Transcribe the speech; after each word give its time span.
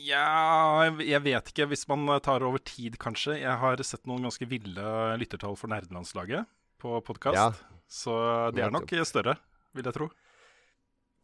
Ja, 0.05 0.84
jeg 1.00 1.23
vet 1.24 1.52
ikke. 1.52 1.68
Hvis 1.70 1.86
man 1.88 2.09
tar 2.24 2.45
over 2.45 2.60
tid, 2.60 2.98
kanskje. 3.00 3.38
Jeg 3.41 3.56
har 3.62 3.80
sett 3.86 4.05
noen 4.09 4.27
ganske 4.27 4.48
ville 4.50 4.92
lyttertall 5.20 5.56
for 5.56 5.72
nerdelandslaget 5.72 6.48
på 6.83 7.00
podkast. 7.06 7.39
Ja. 7.39 7.80
Så 7.89 8.12
det 8.52 8.64
er 8.67 8.74
nok 8.74 8.91
større, 9.06 9.36
vil 9.77 9.86
jeg 9.86 9.97
tro. 9.97 10.11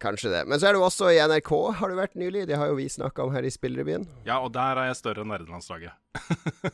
Kanskje 0.01 0.29
det. 0.29 0.45
Men 0.45 0.59
så 0.59 0.67
er 0.67 0.75
du 0.75 0.81
også 0.83 1.11
i 1.13 1.19
NRK, 1.21 1.51
har 1.79 1.91
du 1.91 1.95
vært 1.95 2.15
nylig. 2.19 2.45
Det 2.49 2.57
har 2.59 2.67
jo 2.71 2.75
vi 2.75 2.89
snakka 2.91 3.23
om 3.23 3.33
her 3.35 3.45
i 3.47 3.51
Spillrevyen. 3.53 4.03
Ja, 4.27 4.41
og 4.43 4.51
der 4.55 4.79
er 4.81 4.89
jeg 4.89 4.97
større 4.99 5.23
enn 5.23 5.31
nerdelandslaget. 5.31 5.95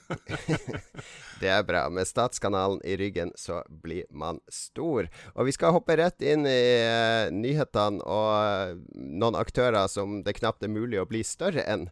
det 1.42 1.52
er 1.53 1.66
bra. 1.67 1.84
Med 1.94 2.09
Statskanalen 2.09 2.81
i 2.88 2.95
ryggen 3.00 3.34
så 3.38 3.61
blir 3.70 4.08
man 4.09 4.42
stor. 4.50 5.11
Og 5.36 5.50
vi 5.50 5.53
skal 5.53 5.76
hoppe 5.76 6.00
rett 6.00 6.26
inn 6.26 6.48
i 6.50 6.64
uh, 6.81 7.30
nyhetene 7.36 8.02
og 8.02 8.31
uh, 8.34 8.80
noen 8.95 9.38
aktører 9.38 9.86
som 9.92 10.23
det 10.26 10.39
knapt 10.39 10.66
er 10.66 10.73
mulig 10.73 11.02
å 11.02 11.08
bli 11.09 11.22
større 11.28 11.67
enn. 11.70 11.89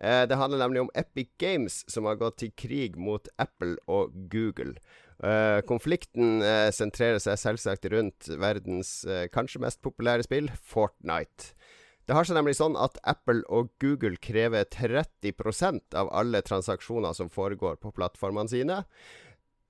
Uh, 0.00 0.24
det 0.30 0.40
handler 0.40 0.62
nemlig 0.62 0.86
om 0.86 0.92
Epic 0.96 1.34
Games, 1.42 1.82
som 1.90 2.08
har 2.08 2.20
gått 2.22 2.40
til 2.44 2.54
krig 2.56 2.96
mot 2.96 3.28
Apple 3.36 3.76
og 3.90 4.16
Google. 4.32 4.78
Uh, 5.18 5.58
konflikten 5.66 6.38
uh, 6.44 6.68
sentrerer 6.70 7.18
seg 7.18 7.40
selvsagt 7.40 7.88
rundt 7.90 8.28
verdens 8.38 9.00
uh, 9.08 9.26
kanskje 9.34 9.62
mest 9.64 9.80
populære 9.82 10.22
spill, 10.22 10.46
Fortnite. 10.62 11.56
Det 12.06 12.14
har 12.14 12.24
seg 12.24 12.38
nemlig 12.38 12.54
sånn 12.56 12.78
at 12.78 13.00
Apple 13.02 13.42
og 13.52 13.72
Google 13.82 14.16
krever 14.22 14.68
30% 14.70 15.98
av 15.98 16.12
alle 16.14 16.40
transaksjoner 16.46 17.18
som 17.18 17.32
foregår 17.34 17.80
på 17.82 17.92
plattformene 17.98 18.48
sine. 18.48 18.78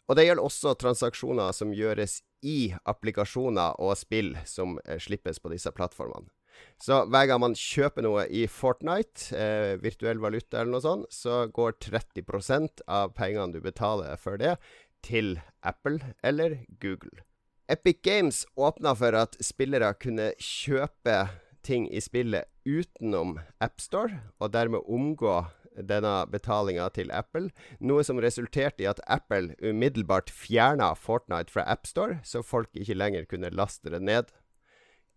Og 0.08 0.16
det 0.16 0.28
gjelder 0.28 0.44
også 0.44 0.76
transaksjoner 0.78 1.56
som 1.56 1.72
gjøres 1.74 2.20
i 2.46 2.74
applikasjoner 2.86 3.80
og 3.82 3.96
spill 3.98 4.36
som 4.46 4.78
slippes 5.02 5.42
på 5.42 5.50
disse 5.50 5.72
plattformene. 5.74 6.30
Så 6.78 7.00
hver 7.10 7.26
gang 7.26 7.40
man 7.42 7.56
kjøper 7.58 8.04
noe 8.06 8.24
i 8.30 8.44
Fortnite, 8.50 9.32
eh, 9.34 9.74
virtuell 9.82 10.20
valuta 10.22 10.60
eller 10.60 10.76
noe 10.76 10.84
sånt, 10.84 11.08
så 11.12 11.46
går 11.50 11.74
30% 11.82 12.82
av 12.86 13.14
pengene 13.18 13.52
du 13.52 13.60
betaler 13.64 14.18
for 14.20 14.38
det, 14.38 14.56
til 15.04 15.38
Apple 15.62 16.14
eller 16.24 16.58
Google. 16.80 17.24
Epic 17.68 18.00
Games 18.02 18.46
åpna 18.56 18.94
for 18.96 19.12
at 19.12 19.36
spillere 19.44 19.92
kunne 20.00 20.32
kjøpe 20.40 21.18
ting 21.62 21.88
i 21.92 22.00
spillet 22.00 22.48
utenom 22.64 23.38
AppStore, 23.60 24.22
og 24.40 24.52
dermed 24.52 24.86
omgå 24.88 25.42
denne 25.78 26.14
betalinga 26.32 26.88
til 26.94 27.12
Apple, 27.14 27.50
noe 27.80 28.04
som 28.06 28.20
resulterte 28.22 28.82
i 28.82 28.88
at 28.90 29.02
Apple 29.06 29.54
umiddelbart 29.62 30.32
fjerna 30.32 30.94
Fortnite 30.98 31.52
fra 31.52 31.66
AppStore, 31.70 32.18
så 32.24 32.42
folk 32.42 32.72
ikke 32.74 32.96
lenger 32.96 33.28
kunne 33.30 33.52
laste 33.54 33.92
det 33.92 34.02
ned. 34.02 34.32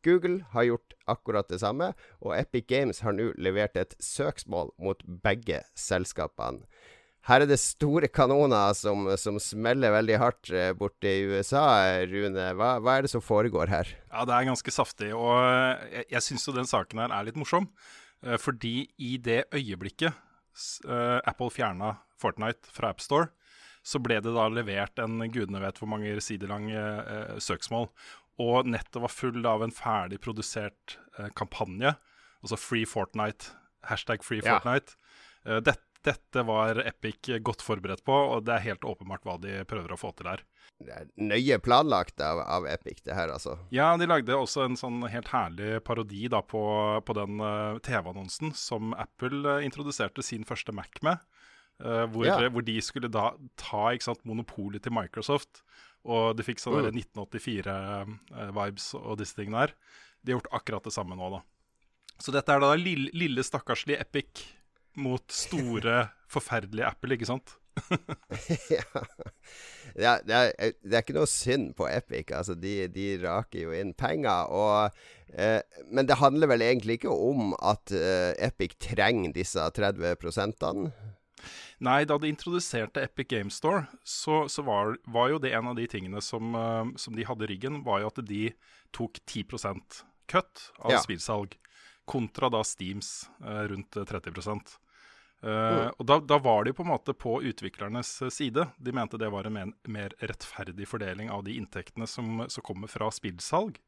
Google 0.03 0.41
har 0.52 0.66
gjort 0.66 0.96
akkurat 1.08 1.50
det 1.50 1.62
samme, 1.62 1.91
og 2.20 2.34
Epic 2.38 2.66
Games 2.68 3.02
har 3.06 3.14
nå 3.14 3.31
levert 3.38 3.78
et 3.78 3.96
søksmål 4.02 4.74
mot 4.81 5.03
begge 5.24 5.62
selskapene. 5.78 6.66
Her 7.30 7.44
er 7.44 7.50
det 7.50 7.59
store 7.62 8.09
kanoner 8.09 8.74
som, 8.78 9.06
som 9.22 9.38
smeller 9.42 9.94
veldig 9.94 10.18
hardt 10.22 10.50
eh, 10.56 10.72
borte 10.78 11.09
i 11.09 11.26
USA. 11.30 11.64
Rune, 12.09 12.48
hva, 12.58 12.72
hva, 12.82 12.96
er 12.98 13.06
det 13.06 13.12
som 13.14 13.22
foregår 13.22 13.70
her? 13.70 13.92
Ja, 14.09 14.26
Det 14.26 14.38
er 14.38 14.48
ganske 14.50 14.74
saftig. 14.74 15.12
Og 15.14 15.36
eh, 15.38 15.84
jeg, 16.00 16.08
jeg 16.16 16.28
syns 16.28 16.48
jo 16.50 16.56
den 16.58 16.70
saken 16.70 17.04
her 17.04 17.14
er 17.14 17.28
litt 17.28 17.38
morsom. 17.38 17.70
Eh, 18.26 18.40
fordi 18.42 18.88
i 18.98 19.16
det 19.22 19.44
øyeblikket 19.54 20.28
Apple 20.92 21.48
fjerna 21.48 21.94
Fortnite 22.20 22.74
fra 22.76 22.90
AppStore, 22.92 23.30
så 23.82 24.02
ble 24.02 24.20
det 24.22 24.34
da 24.36 24.46
levert 24.52 25.00
en 25.02 25.22
gudene 25.34 25.62
vet 25.64 25.80
hvor 25.82 25.90
mange 25.90 26.14
sider 26.24 26.52
lang 26.52 26.68
eh, 26.70 27.38
søksmål. 27.42 27.90
Og 28.42 28.70
nettet 28.70 29.02
var 29.02 29.14
full 29.14 29.46
av 29.48 29.66
en 29.66 29.74
ferdig 29.74 30.22
produsert 30.24 30.98
eh, 31.18 31.32
kampanje, 31.38 31.96
altså 32.42 32.59
Free 32.59 32.88
Fortnite, 32.90 33.56
hashtag 33.90 34.26
Free 34.26 34.44
Fortnite. 34.46 34.96
Ja. 35.46 35.58
Eh, 35.58 35.64
dette 35.66 35.91
dette 36.06 36.44
var 36.48 36.82
Epic 36.86 37.30
godt 37.46 37.62
forberedt 37.66 38.04
på, 38.08 38.14
og 38.14 38.46
det 38.48 38.56
er 38.56 38.68
helt 38.72 38.86
åpenbart 38.88 39.26
hva 39.28 39.38
de 39.42 39.62
prøver 39.70 39.94
å 39.94 40.00
få 40.00 40.14
til 40.18 40.32
her. 40.32 40.44
Det 40.82 40.94
er 40.96 41.10
nøye 41.22 41.60
planlagt 41.62 42.22
av, 42.26 42.42
av 42.42 42.66
Epic, 42.70 43.04
det 43.06 43.14
her, 43.14 43.30
altså. 43.34 43.58
Ja, 43.74 43.92
de 44.00 44.08
lagde 44.10 44.38
også 44.38 44.66
en 44.66 44.78
sånn 44.80 45.04
helt 45.12 45.30
herlig 45.34 45.82
parodi 45.86 46.26
da 46.32 46.42
på, 46.42 46.64
på 47.06 47.16
den 47.18 47.42
uh, 47.44 47.78
TV-annonsen 47.86 48.56
som 48.58 48.96
Apple 48.98 49.44
uh, 49.46 49.66
introduserte 49.66 50.26
sin 50.26 50.48
første 50.48 50.74
Mac 50.76 51.02
med. 51.06 51.22
Uh, 51.82 52.06
hvor, 52.14 52.26
ja. 52.26 52.38
hvor, 52.50 52.66
de 52.66 52.78
skulle 52.86 53.12
da 53.14 53.32
ta 53.62 53.92
ikke 53.94 54.10
sant, 54.10 54.26
monopolet 54.30 54.82
til 54.86 54.96
Microsoft. 54.96 55.62
Og 56.02 56.34
de 56.34 56.46
fikk 56.46 56.62
sånne 56.62 56.90
mm. 56.90 56.98
1984-vibes 57.14 58.88
og 58.98 59.20
disse 59.22 59.38
tingene 59.38 59.68
her. 59.68 59.76
De 60.22 60.34
har 60.34 60.40
gjort 60.40 60.56
akkurat 60.62 60.90
det 60.90 60.96
samme 60.96 61.18
nå, 61.18 61.30
da. 61.36 61.44
Så 62.22 62.34
dette 62.34 62.54
er 62.54 62.62
da 62.62 62.74
lille, 62.78 63.10
lille 63.18 63.46
stakkarslige 63.46 64.02
Epic 64.02 64.42
mot 65.00 65.24
store, 65.31 66.09
forferdelige 66.31 66.88
Apple, 66.88 67.16
ikke 67.16 67.29
sant? 67.29 67.57
ja. 68.75 69.03
Det 69.91 70.06
er, 70.07 70.22
det, 70.24 70.35
er, 70.35 70.74
det 70.84 70.94
er, 70.96 71.02
ikke 71.02 71.16
noe 71.18 71.29
synd 71.29 71.72
på 71.75 71.88
Epic. 71.91 72.31
Altså, 72.35 72.56
de, 72.56 72.85
de 72.91 73.07
raker 73.24 73.66
jo 73.66 73.75
inn 73.75 73.94
penger. 73.97 74.52
Og, 74.52 75.00
eh, 75.35 75.59
men 75.91 76.07
det 76.07 76.19
handler 76.22 76.52
vel 76.52 76.63
egentlig 76.66 77.00
ikke 77.00 77.12
om 77.12 77.56
at 77.59 77.94
eh, 77.96 78.31
Epic 78.47 78.78
trenger 78.84 79.35
disse 79.35 79.63
30 79.75 80.19
prosentene? 80.22 80.94
Nei, 81.81 82.03
da 82.06 82.19
de 82.22 82.29
introduserte 82.29 83.02
Epic 83.02 83.31
Game 83.31 83.50
Store, 83.50 83.88
så, 84.06 84.44
så 84.52 84.62
var, 84.68 85.00
var, 85.09 85.31
jo 85.34 85.40
det 85.41 85.56
en 85.58 85.72
av 85.72 85.79
de 85.79 85.88
tingene 85.90 86.22
som, 86.22 86.53
uh, 86.53 86.85
som 87.02 87.16
de 87.18 87.25
hadde 87.25 87.47
i 87.47 87.50
ryggen, 87.56 87.79
var 87.88 88.03
jo 88.03 88.12
at 88.12 88.22
de 88.28 88.44
tok 88.94 89.18
10% 89.25 90.03
cut 90.29 90.68
av 90.78 90.94
ja. 90.94 91.00
spillsalg 91.02 91.58
kontra 92.06 92.50
da 92.53 92.63
Steams 92.63 93.29
eh, 93.46 93.63
rundt 93.72 93.91
30 93.94 94.34
uh, 95.44 95.50
mm. 95.50 95.94
Og 95.97 96.06
da, 96.06 96.19
da, 96.19 96.38
var 96.38 96.66
de 96.66 96.74
på 96.74 96.84
en 96.84 96.91
måte 96.91 97.13
på 97.18 97.38
utviklernes 97.44 98.09
side. 98.34 98.66
De 98.78 98.94
mente 98.96 99.19
det 99.22 99.29
var 99.34 99.47
en 99.47 99.56
mer, 99.56 99.74
mer 99.90 100.16
rettferdig 100.19 100.88
fordeling 100.90 101.31
av 101.34 101.44
de 101.47 101.57
inntektene 101.57 102.07
som, 102.07 102.46
som 102.47 102.66
kommer 102.66 102.91
fra 102.91 103.12
spillsalg. 103.13 103.79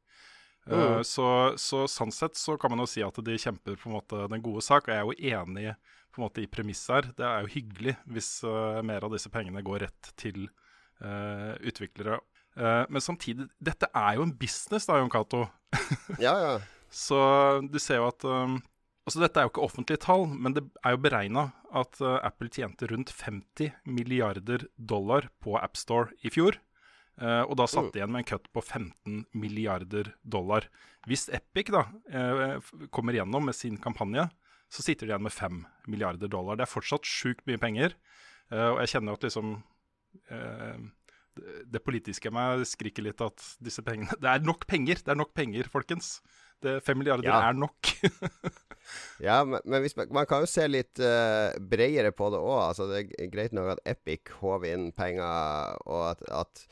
Uh, 0.63 0.79
mm. 0.79 0.99
så, 1.07 1.27
så, 1.59 1.83
sånn 1.91 2.13
sett 2.15 2.39
så 2.39 2.57
kan 2.57 2.71
man 2.71 2.83
jo 2.85 2.89
si 2.89 3.03
at 3.03 3.17
de 3.19 3.39
kjemper 3.39 3.75
på 3.79 3.89
en 3.89 3.97
måte 3.97 4.27
den 4.31 4.43
gode 4.45 4.63
sak. 4.65 4.87
Og 4.87 4.93
jeg 4.93 5.01
er 5.01 5.07
jo 5.07 5.39
enig 5.39 5.73
på 6.13 6.21
en 6.21 6.27
måte 6.27 6.43
i 6.43 6.49
premisset 6.49 6.93
her. 6.95 7.09
Det 7.17 7.25
er 7.29 7.45
jo 7.45 7.55
hyggelig 7.55 7.97
hvis 8.15 8.35
uh, 8.47 8.83
mer 8.85 9.06
av 9.06 9.15
disse 9.15 9.31
pengene 9.33 9.65
går 9.65 9.88
rett 9.88 10.13
til 10.19 10.47
utviklere. 11.03 12.15
men 12.56 13.01
samtidig, 13.01 13.49
dette 13.59 13.89
er 13.91 14.13
jo 14.15 14.23
en 14.23 14.31
business 14.39 14.85
da, 14.88 15.01
Jon 15.01 15.09
Cato. 15.11 15.41
ja, 16.21 16.31
ja. 16.39 16.53
Så 16.94 17.17
du 17.67 17.79
ser 17.81 17.97
jo 17.99 18.07
at 18.07 18.23
um, 18.23 18.59
Altså 19.03 19.19
Dette 19.19 19.39
er 19.39 19.47
jo 19.47 19.51
ikke 19.51 19.65
offentlige 19.65 20.00
tall, 20.00 20.29
men 20.31 20.53
det 20.55 20.63
er 20.79 20.94
jo 20.95 21.01
beregna 21.03 21.50
at 21.75 22.00
uh, 22.00 22.21
Apple 22.23 22.47
tjente 22.53 22.88
rundt 22.88 23.11
50 23.11 23.73
milliarder 23.83 24.63
dollar 24.77 25.27
på 25.44 25.57
AppStore 25.59 26.13
i 26.23 26.31
fjor. 26.31 26.55
Uh, 27.19 27.44
og 27.44 27.57
da 27.59 27.67
satt 27.69 27.91
de 27.94 28.00
igjen 28.00 28.13
med 28.13 28.23
en 28.23 28.29
cut 28.31 28.47
på 28.55 28.63
15 28.63 29.25
milliarder 29.35 30.13
dollar. 30.23 30.69
Hvis 31.09 31.27
Epic 31.35 31.73
da 31.75 31.83
uh, 31.91 32.71
kommer 32.95 33.17
gjennom 33.19 33.50
med 33.50 33.57
sin 33.59 33.75
kampanje, 33.81 34.29
så 34.71 34.85
sitter 34.85 35.09
de 35.09 35.13
igjen 35.13 35.27
med 35.27 35.35
5 35.35 35.59
milliarder 35.91 36.31
dollar. 36.31 36.57
Det 36.57 36.65
er 36.65 36.71
fortsatt 36.71 37.06
sjukt 37.06 37.44
mye 37.49 37.59
penger. 37.61 37.94
Og 38.53 38.79
jeg 38.83 38.89
kjenner 38.91 39.15
at 39.15 39.23
liksom 39.25 39.51
det 41.73 41.81
politiske 41.81 42.29
i 42.29 42.33
meg 42.33 42.63
skriker 42.69 43.06
litt 43.06 43.21
at 43.23 43.45
disse 43.63 43.81
pengene 43.85 44.13
Det 44.21 44.29
er 44.29 44.44
nok 44.45 44.65
penger! 44.69 44.99
Det 45.01 45.13
er 45.13 45.17
nok 45.17 45.33
penger, 45.38 45.69
folkens. 45.69 46.17
Det, 46.63 46.77
fem 46.86 47.00
milliarder 47.00 47.27
ja. 47.27 47.39
er 47.50 47.57
nok. 47.57 47.92
ja, 49.27 49.42
men, 49.48 49.60
men 49.65 49.88
man, 50.00 50.13
man, 50.19 50.30
kan 50.30 50.44
jo 50.44 50.50
se 50.50 50.68
litt 50.69 51.01
uh, 51.04 51.51
bredere 51.60 52.13
på 52.15 52.30
det 52.33 52.39
òg. 52.39 52.60
Altså, 52.69 52.88
det 52.92 53.04
er 53.19 53.31
greit 53.33 53.56
nok 53.56 53.75
at 53.75 53.83
Epic 53.95 54.33
håver 54.39 54.71
inn 54.71 54.89
penger, 54.95 55.77
og 55.86 56.13
at, 56.13 56.25
at 56.44 56.65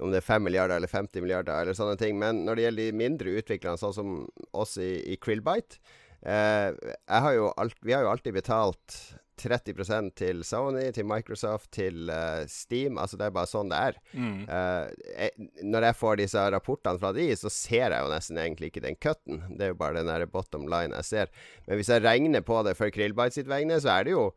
om 0.00 0.12
det 0.12 0.20
er 0.20 0.26
5 0.26 0.44
milliarder 0.46 0.80
eller 0.80 0.90
50 0.90 1.24
milliarder 1.24 1.62
eller 1.62 1.76
sånne 1.76 1.96
ting. 2.00 2.18
Men 2.20 2.44
når 2.46 2.56
det 2.56 2.66
gjelder 2.66 2.86
de 2.86 3.00
mindre 3.00 3.34
utviklerne, 3.40 3.80
sånn 3.80 3.96
som 3.96 4.14
oss 4.56 4.76
i, 4.80 4.92
i 5.12 5.18
Krillbite 5.20 5.80
eh, 6.24 6.72
har 7.10 7.40
alt, 7.60 7.76
Vi 7.84 7.92
har 7.92 8.06
jo 8.06 8.12
alltid 8.12 8.36
betalt 8.36 9.00
30% 9.40 10.12
til 10.20 10.42
Sony, 10.46 10.84
til 10.94 11.06
Microsoft, 11.08 11.70
til 11.74 12.10
uh, 12.12 12.44
Steam. 12.50 12.98
Altså 13.00 13.18
Det 13.20 13.28
er 13.28 13.34
bare 13.36 13.50
sånn 13.50 13.72
det 13.72 13.80
er. 13.90 13.98
Mm. 14.12 14.44
Uh, 14.48 14.86
jeg, 15.08 15.48
når 15.64 15.88
jeg 15.88 15.98
får 16.00 16.20
disse 16.22 16.44
rapportene 16.56 17.02
fra 17.02 17.14
de, 17.16 17.26
så 17.40 17.52
ser 17.52 17.96
jeg 17.96 18.04
jo 18.04 18.12
nesten 18.12 18.40
egentlig 18.42 18.70
ikke 18.72 18.84
den 18.86 19.00
cutten. 19.00 19.42
Det 19.56 19.66
er 19.66 19.74
jo 19.74 19.80
bare 19.80 20.00
den 20.00 20.12
der 20.12 20.26
bottom 20.30 20.68
line 20.70 20.96
jeg 21.00 21.10
ser. 21.10 21.34
Men 21.66 21.80
hvis 21.80 21.92
jeg 21.92 22.04
regner 22.04 22.44
på 22.46 22.60
det 22.66 22.76
for 22.78 22.92
Krillbite 22.94 23.40
sitt 23.40 23.50
vegne, 23.50 23.80
så 23.82 23.98
er 23.98 24.08
det 24.08 24.16
jo 24.18 24.30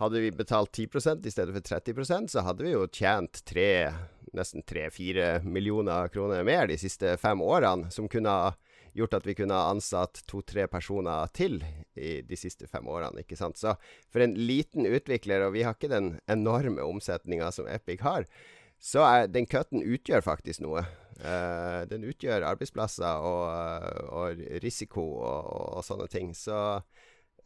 Hadde 0.00 0.22
vi 0.24 0.30
betalt 0.32 0.72
10 0.72 0.86
i 1.28 1.30
stedet 1.30 1.52
for 1.52 1.60
30% 1.60 2.32
så 2.32 2.42
hadde 2.42 2.64
vi 2.64 2.72
jo 2.72 2.86
tjent 2.88 3.42
tre, 3.46 3.92
nesten 4.34 4.64
3-4 4.64 5.44
millioner 5.44 6.08
kroner 6.08 6.42
mer 6.48 6.66
de 6.66 6.78
siste 6.80 7.12
fem 7.20 7.42
årene, 7.44 7.90
som 7.92 8.08
kunne 8.10 8.32
ha 8.32 8.54
gjort 8.96 9.14
at 9.18 9.26
vi 9.26 9.34
kunne 9.36 9.56
ha 9.56 9.70
ansatt 9.72 10.22
to-tre 10.28 10.66
personer 10.70 11.30
til 11.36 11.60
i 11.96 12.20
de 12.26 12.38
siste 12.38 12.68
fem 12.70 12.88
årene. 12.88 13.22
ikke 13.22 13.38
sant? 13.38 13.60
Så 13.60 13.74
for 14.12 14.24
en 14.24 14.34
liten 14.36 14.88
utvikler, 14.88 15.46
og 15.46 15.54
vi 15.56 15.64
har 15.66 15.76
ikke 15.76 15.92
den 15.92 16.16
enorme 16.30 16.84
omsetninga 16.84 17.50
som 17.54 17.68
Epic 17.70 18.04
har, 18.04 18.28
så 18.82 19.04
er 19.06 19.30
den 19.30 19.46
cutten 19.46 19.84
utgjør 19.84 20.24
faktisk 20.26 20.64
noe. 20.64 20.82
Uh, 21.22 21.84
den 21.86 22.02
utgjør 22.08 22.48
arbeidsplasser 22.48 23.22
og, 23.22 23.84
og 24.10 24.40
risiko 24.64 25.04
og, 25.20 25.50
og, 25.78 25.82
sånne 25.86 26.08
ting. 26.10 26.32
Så 26.34 26.56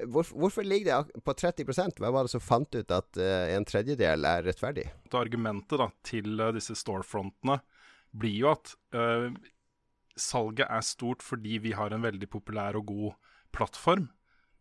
hvor, 0.09 0.25
hvorfor 0.33 0.65
ligger 0.65 1.05
det 1.05 1.25
på 1.25 1.35
30 1.37 2.01
Hva 2.01 2.13
var 2.15 2.25
det 2.25 2.33
som 2.33 2.41
fant 2.41 2.73
ut 2.73 2.95
at 2.95 3.21
uh, 3.21 3.53
en 3.53 3.69
tredjedel 3.69 4.25
er 4.25 4.47
rettferdig? 4.49 4.87
Argumentet 5.13 5.83
da, 5.83 5.91
til 6.09 6.41
uh, 6.41 6.55
disse 6.57 6.79
storefrontene 6.79 7.61
blir 8.17 8.39
jo 8.47 8.55
at 8.55 8.73
salget 10.17 10.67
er 10.69 10.85
stort 10.85 11.25
fordi 11.25 11.61
vi 11.63 11.75
har 11.77 11.93
en 11.93 12.05
veldig 12.05 12.29
populær 12.33 12.79
og 12.79 12.87
god 12.91 13.17
plattform. 13.57 14.09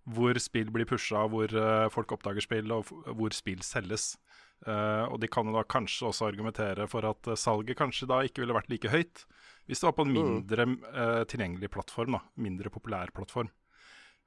Hvor 0.06 0.38
spill 0.38 0.70
blir 0.70 0.86
pusha, 0.86 1.24
hvor 1.26 1.50
folk 1.90 2.12
oppdager 2.14 2.44
spill, 2.46 2.70
og 2.76 2.92
hvor 3.18 3.34
spill 3.34 3.64
selges. 3.66 4.20
og 4.62 5.18
de 5.20 5.28
kan 5.28 5.50
da 5.50 5.64
kanskje 5.66 6.06
også 6.12 6.28
argumentere 6.28 6.86
for 6.88 7.08
at 7.10 7.32
salget 7.42 7.78
kanskje 7.80 8.06
da 8.08 8.20
ikke 8.22 8.44
ville 8.44 8.54
vært 8.54 8.70
like 8.70 8.92
høyt 8.94 9.26
hvis 9.66 9.82
det 9.82 9.88
var 9.88 9.96
på 9.98 10.06
en 10.06 10.14
mindre 10.14 10.66
mindre 10.70 11.26
tilgjengelig 11.26 11.72
plattform. 11.74 12.20
da, 12.20 12.22
Mindre 12.38 12.70
populær 12.70 13.10
plattform. 13.10 13.50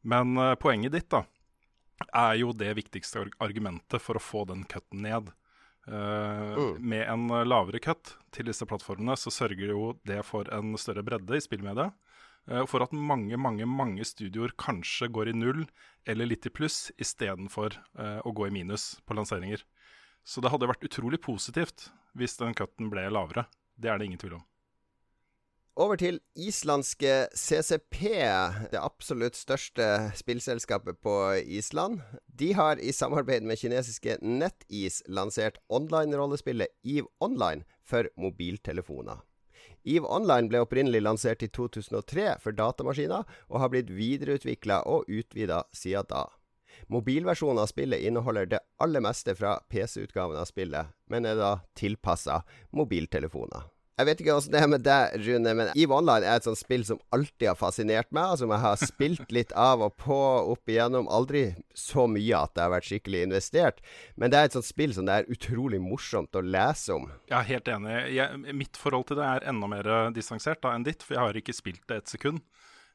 Men 0.03 0.37
uh, 0.39 0.55
poenget 0.59 0.95
ditt 0.95 1.11
da, 1.11 1.25
er 2.15 2.39
jo 2.39 2.53
det 2.55 2.71
viktigste 2.79 3.27
argumentet 3.43 4.03
for 4.03 4.19
å 4.19 4.23
få 4.23 4.45
den 4.49 4.65
cutten 4.71 5.03
ned. 5.07 5.33
Uh, 5.89 6.53
mm. 6.53 6.75
Med 6.85 7.07
en 7.09 7.31
lavere 7.49 7.81
cut 7.81 8.13
til 8.35 8.49
disse 8.51 8.67
plattformene 8.69 9.15
så 9.17 9.33
sørger 9.33 9.73
jo 9.73 9.95
det 10.09 10.21
for 10.29 10.49
en 10.53 10.77
større 10.81 11.05
bredde 11.07 11.39
i 11.39 11.45
spillmediet. 11.45 11.95
Uh, 12.49 12.65
for 12.69 12.85
at 12.85 12.93
mange 12.93 13.39
mange, 13.41 13.65
mange 13.65 14.05
studioer 14.05 14.53
kanskje 14.61 15.09
går 15.13 15.33
i 15.33 15.37
null 15.37 15.65
eller 16.09 16.29
litt 16.29 16.49
i 16.49 16.53
pluss 16.53 16.91
istedenfor 17.01 17.79
uh, 18.01 18.21
å 18.21 18.35
gå 18.37 18.49
i 18.49 18.55
minus 18.55 18.99
på 19.09 19.17
lanseringer. 19.17 19.65
Så 20.29 20.45
det 20.45 20.53
hadde 20.53 20.69
vært 20.69 20.85
utrolig 20.85 21.23
positivt 21.25 21.89
hvis 22.19 22.37
den 22.41 22.57
cutten 22.57 22.93
ble 22.93 23.07
lavere. 23.09 23.47
Det 23.79 23.89
er 23.89 23.99
det 24.01 24.11
ingen 24.11 24.21
tvil 24.21 24.41
om. 24.41 24.47
Over 25.79 25.95
til 25.95 26.17
islandske 26.35 27.29
CCP, 27.39 28.01
det 28.73 28.81
absolutt 28.83 29.37
største 29.39 29.85
spillselskapet 30.19 30.99
på 31.07 31.13
Island. 31.39 32.01
De 32.27 32.49
har 32.59 32.83
i 32.83 32.91
samarbeid 32.91 33.47
med 33.47 33.61
kinesiske 33.61 34.17
NetEase 34.19 35.07
lansert 35.07 35.61
online-rollespillet 35.71 36.75
EVE 36.83 37.07
Online 37.23 37.63
for 37.87 38.11
mobiltelefoner. 38.19 39.23
EVE 39.87 40.11
Online 40.19 40.51
ble 40.51 40.65
opprinnelig 40.67 41.05
lansert 41.07 41.47
i 41.47 41.51
2003 41.55 42.27
for 42.43 42.59
datamaskiner, 42.59 43.23
og 43.47 43.63
har 43.63 43.71
blitt 43.71 43.95
videreutvikla 43.95 44.83
og 44.83 45.07
utvida 45.07 45.63
siden 45.71 46.11
da. 46.11 46.27
Mobilversjonen 46.91 47.63
av 47.63 47.71
spillet 47.71 48.03
inneholder 48.03 48.51
det 48.51 48.65
aller 48.83 49.07
meste 49.07 49.39
fra 49.39 49.61
PC-utgaven 49.71 50.43
av 50.43 50.51
spillet, 50.51 50.91
men 51.07 51.23
er 51.23 51.39
da 51.39 51.59
tilpassa 51.79 52.43
mobiltelefoner. 52.75 53.71
Jeg 53.99 54.07
vet 54.07 54.21
ikke 54.23 54.35
åssen 54.39 54.55
det 54.55 54.61
er 54.63 54.71
med 54.71 54.85
deg, 54.87 55.17
Rune, 55.27 55.53
men 55.59 55.73
EVE 55.75 55.97
Online 55.97 56.23
er 56.23 56.39
et 56.39 56.47
sånt 56.47 56.61
spill 56.61 56.85
som 56.87 57.01
alltid 57.15 57.49
har 57.51 57.59
fascinert 57.59 58.13
meg. 58.15 58.37
Som 58.39 58.53
jeg 58.55 58.63
har 58.63 58.79
spilt 58.79 59.35
litt 59.35 59.51
av 59.59 59.83
og 59.83 59.97
på 59.99 60.19
opp 60.55 60.71
igjennom. 60.71 61.11
Aldri 61.11 61.49
så 61.75 62.07
mye 62.07 62.39
at 62.39 62.55
det 62.55 62.63
har 62.63 62.75
vært 62.77 62.87
skikkelig 62.87 63.25
investert. 63.27 63.83
Men 64.15 64.31
det 64.31 64.39
er 64.39 64.49
et 64.49 64.55
sånt 64.55 64.69
spill 64.69 64.95
som 64.95 65.09
det 65.09 65.19
er 65.19 65.35
utrolig 65.35 65.83
morsomt 65.83 66.39
å 66.39 66.45
lese 66.47 66.95
om. 66.95 67.11
Jeg 67.27 67.39
er 67.41 67.51
helt 67.51 67.73
enig. 67.75 67.99
Jeg, 68.15 68.57
mitt 68.63 68.79
forhold 68.79 69.09
til 69.11 69.19
det 69.19 69.27
er 69.27 69.51
enda 69.51 69.71
mer 69.75 69.91
distansert 70.15 70.63
da, 70.63 70.77
enn 70.79 70.87
ditt, 70.87 71.03
for 71.03 71.19
jeg 71.19 71.25
har 71.25 71.43
ikke 71.43 71.59
spilt 71.59 71.83
det 71.91 72.03
et 72.05 72.15
sekund. 72.15 72.45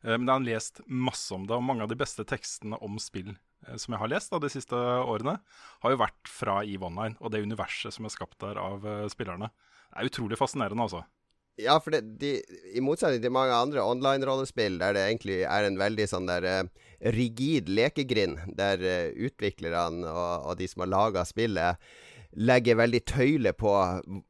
Eh, 0.04 0.16
men 0.16 0.28
jeg 0.28 0.34
har 0.34 0.48
lest 0.48 0.82
masse 0.88 1.34
om 1.36 1.48
det, 1.48 1.58
og 1.58 1.66
mange 1.66 1.86
av 1.86 1.92
de 1.92 2.00
beste 2.00 2.26
tekstene 2.28 2.80
om 2.84 3.00
spill 3.02 3.32
eh, 3.34 3.76
som 3.76 3.96
jeg 3.96 4.02
har 4.04 4.12
lest 4.12 4.34
da, 4.34 4.42
de 4.44 4.52
siste 4.52 4.78
årene, 4.78 5.38
har 5.84 5.94
jo 5.94 6.02
vært 6.04 6.32
fra 6.32 6.62
EVE 6.64 6.90
Online 6.90 7.18
og 7.20 7.34
det 7.34 7.44
universet 7.44 7.96
som 7.96 8.08
er 8.08 8.14
skapt 8.14 8.40
der 8.44 8.60
av 8.62 8.88
uh, 8.88 9.08
spillerne. 9.12 9.52
Er 9.94 10.10
utrolig 10.10 10.40
fascinerende, 10.40 10.86
altså. 10.86 11.04
Ja, 11.62 11.76
for 11.78 11.94
det, 11.94 12.02
de, 12.18 12.40
i 12.74 12.82
motsetning 12.82 13.22
til 13.22 13.34
mange 13.34 13.54
andre 13.54 13.84
online-rollespill 13.86 14.80
der 14.82 14.96
det 14.98 15.04
egentlig 15.06 15.44
er 15.46 15.68
en 15.68 15.78
veldig 15.78 16.08
sånn 16.10 16.26
der 16.26 16.48
uh, 16.50 16.88
rigid 17.14 17.70
lekegrind, 17.70 18.40
der 18.58 18.82
uh, 18.82 19.12
utviklerne 19.14 20.10
og, 20.10 20.48
og, 20.48 20.56
de 20.58 20.70
som 20.72 20.82
har 20.82 20.90
laga 20.96 21.26
spillet, 21.30 21.78
legger 22.34 22.80
veldig 22.80 23.04
tøyle 23.06 23.54
på 23.54 23.74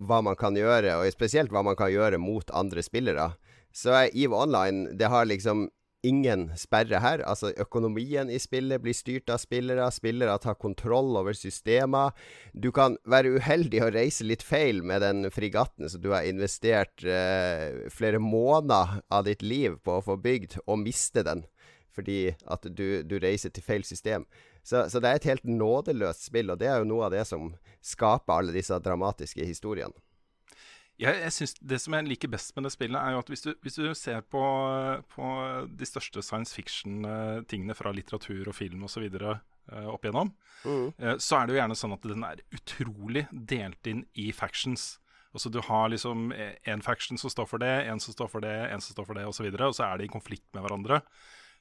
hva 0.03 0.19
man 0.27 0.35
kan 0.35 0.59
gjøre, 0.59 0.97
og 0.99 1.15
spesielt 1.15 1.53
hva 1.55 1.63
man 1.63 1.79
kan 1.79 1.93
gjøre 1.93 2.19
mot 2.19 2.51
andre 2.51 2.83
spillere. 2.83 3.29
Så 3.73 3.95
EVE 4.11 4.35
Online 4.35 4.91
Det 4.99 5.07
har 5.09 5.25
liksom 5.25 5.69
ingen 6.03 6.49
sperre 6.59 6.99
her. 6.99 7.23
Altså, 7.27 7.53
økonomien 7.59 8.29
i 8.29 8.39
spillet 8.41 8.83
blir 8.83 8.95
styrt 8.95 9.31
av 9.33 9.39
spillere. 9.41 9.87
Spillere 9.91 10.35
tar 10.43 10.59
kontroll 10.59 11.15
over 11.19 11.35
systemer. 11.37 12.11
Du 12.53 12.71
kan 12.75 12.97
være 13.09 13.37
uheldig 13.39 13.81
og 13.85 13.93
reise 13.95 14.27
litt 14.27 14.43
feil 14.45 14.83
med 14.83 15.01
den 15.05 15.29
frigatten 15.33 15.89
som 15.89 16.03
du 16.03 16.11
har 16.13 16.27
investert 16.27 17.05
eh, 17.07 17.87
flere 17.93 18.21
måneder 18.21 18.99
av 19.07 19.27
ditt 19.29 19.41
liv 19.41 19.79
på 19.83 19.97
å 19.97 20.05
få 20.05 20.19
bygd, 20.21 20.59
og 20.67 20.83
miste 20.83 21.25
den 21.25 21.47
fordi 21.93 22.31
at 22.49 22.63
du, 22.73 23.03
du 23.05 23.19
reiser 23.21 23.51
til 23.53 23.61
feil 23.61 23.83
system. 23.85 24.23
Så, 24.65 24.87
så 24.89 24.97
det 24.97 25.09
er 25.11 25.19
et 25.19 25.27
helt 25.29 25.43
nådeløst 25.45 26.25
spill, 26.25 26.49
og 26.49 26.57
det 26.57 26.71
er 26.71 26.81
jo 26.81 26.87
noe 26.89 27.05
av 27.05 27.13
det 27.13 27.21
som 27.29 27.51
skaper 27.85 28.39
alle 28.39 28.55
disse 28.55 28.79
dramatiske 28.81 29.45
historiene. 29.45 29.93
Jeg, 31.03 31.19
jeg 31.25 31.33
synes 31.35 31.53
Det 31.59 31.79
som 31.83 31.95
jeg 31.97 32.07
liker 32.07 32.31
best 32.31 32.55
med 32.55 32.67
det 32.67 32.73
spillet, 32.73 32.99
er 32.99 33.15
jo 33.15 33.21
at 33.23 33.31
hvis 33.31 33.45
du, 33.45 33.51
hvis 33.65 33.79
du 33.79 33.89
ser 33.97 34.23
på, 34.23 34.43
på, 35.13 35.29
de 35.67 35.87
største 35.87 36.23
science 36.25 36.55
fiction-tingene 36.55 37.75
fra 37.77 37.93
litteratur 37.95 38.49
og 38.49 38.57
film 38.57 38.85
osv. 38.87 39.07
Eh, 39.71 39.87
opp 39.87 40.03
igjennom, 40.03 40.33
mm. 40.65 40.87
uh, 40.99 41.13
så 41.23 41.37
er 41.37 41.47
det 41.47 41.53
jo 41.53 41.59
gjerne 41.61 41.77
sånn 41.79 41.93
at 41.95 42.07
den 42.11 42.25
er 42.27 42.41
utrolig 42.51 43.21
delt 43.31 43.87
inn 43.87 44.01
i 44.19 44.25
factions. 44.35 44.97
Altså 45.33 45.49
Du 45.49 45.61
har 45.65 45.87
liksom 45.89 46.33
en 46.35 46.83
faction 46.83 47.17
som 47.17 47.31
står 47.31 47.47
for 47.49 47.63
det, 47.63 47.71
en 47.89 48.01
som 48.03 48.13
står 48.13 48.27
for 48.29 48.43
det, 48.43 48.51
en 48.69 48.83
som 48.83 48.93
står 48.93 49.07
for 49.07 49.17
det 49.17 49.23
osv., 49.23 49.31
og, 49.31 49.37
så 49.37 49.45
videre, 49.47 49.69
og 49.71 49.77
så 49.77 49.87
er 49.87 50.01
de 50.01 50.09
i 50.09 50.11
konflikt 50.11 50.45
med 50.53 50.65
hverandre. 50.65 50.99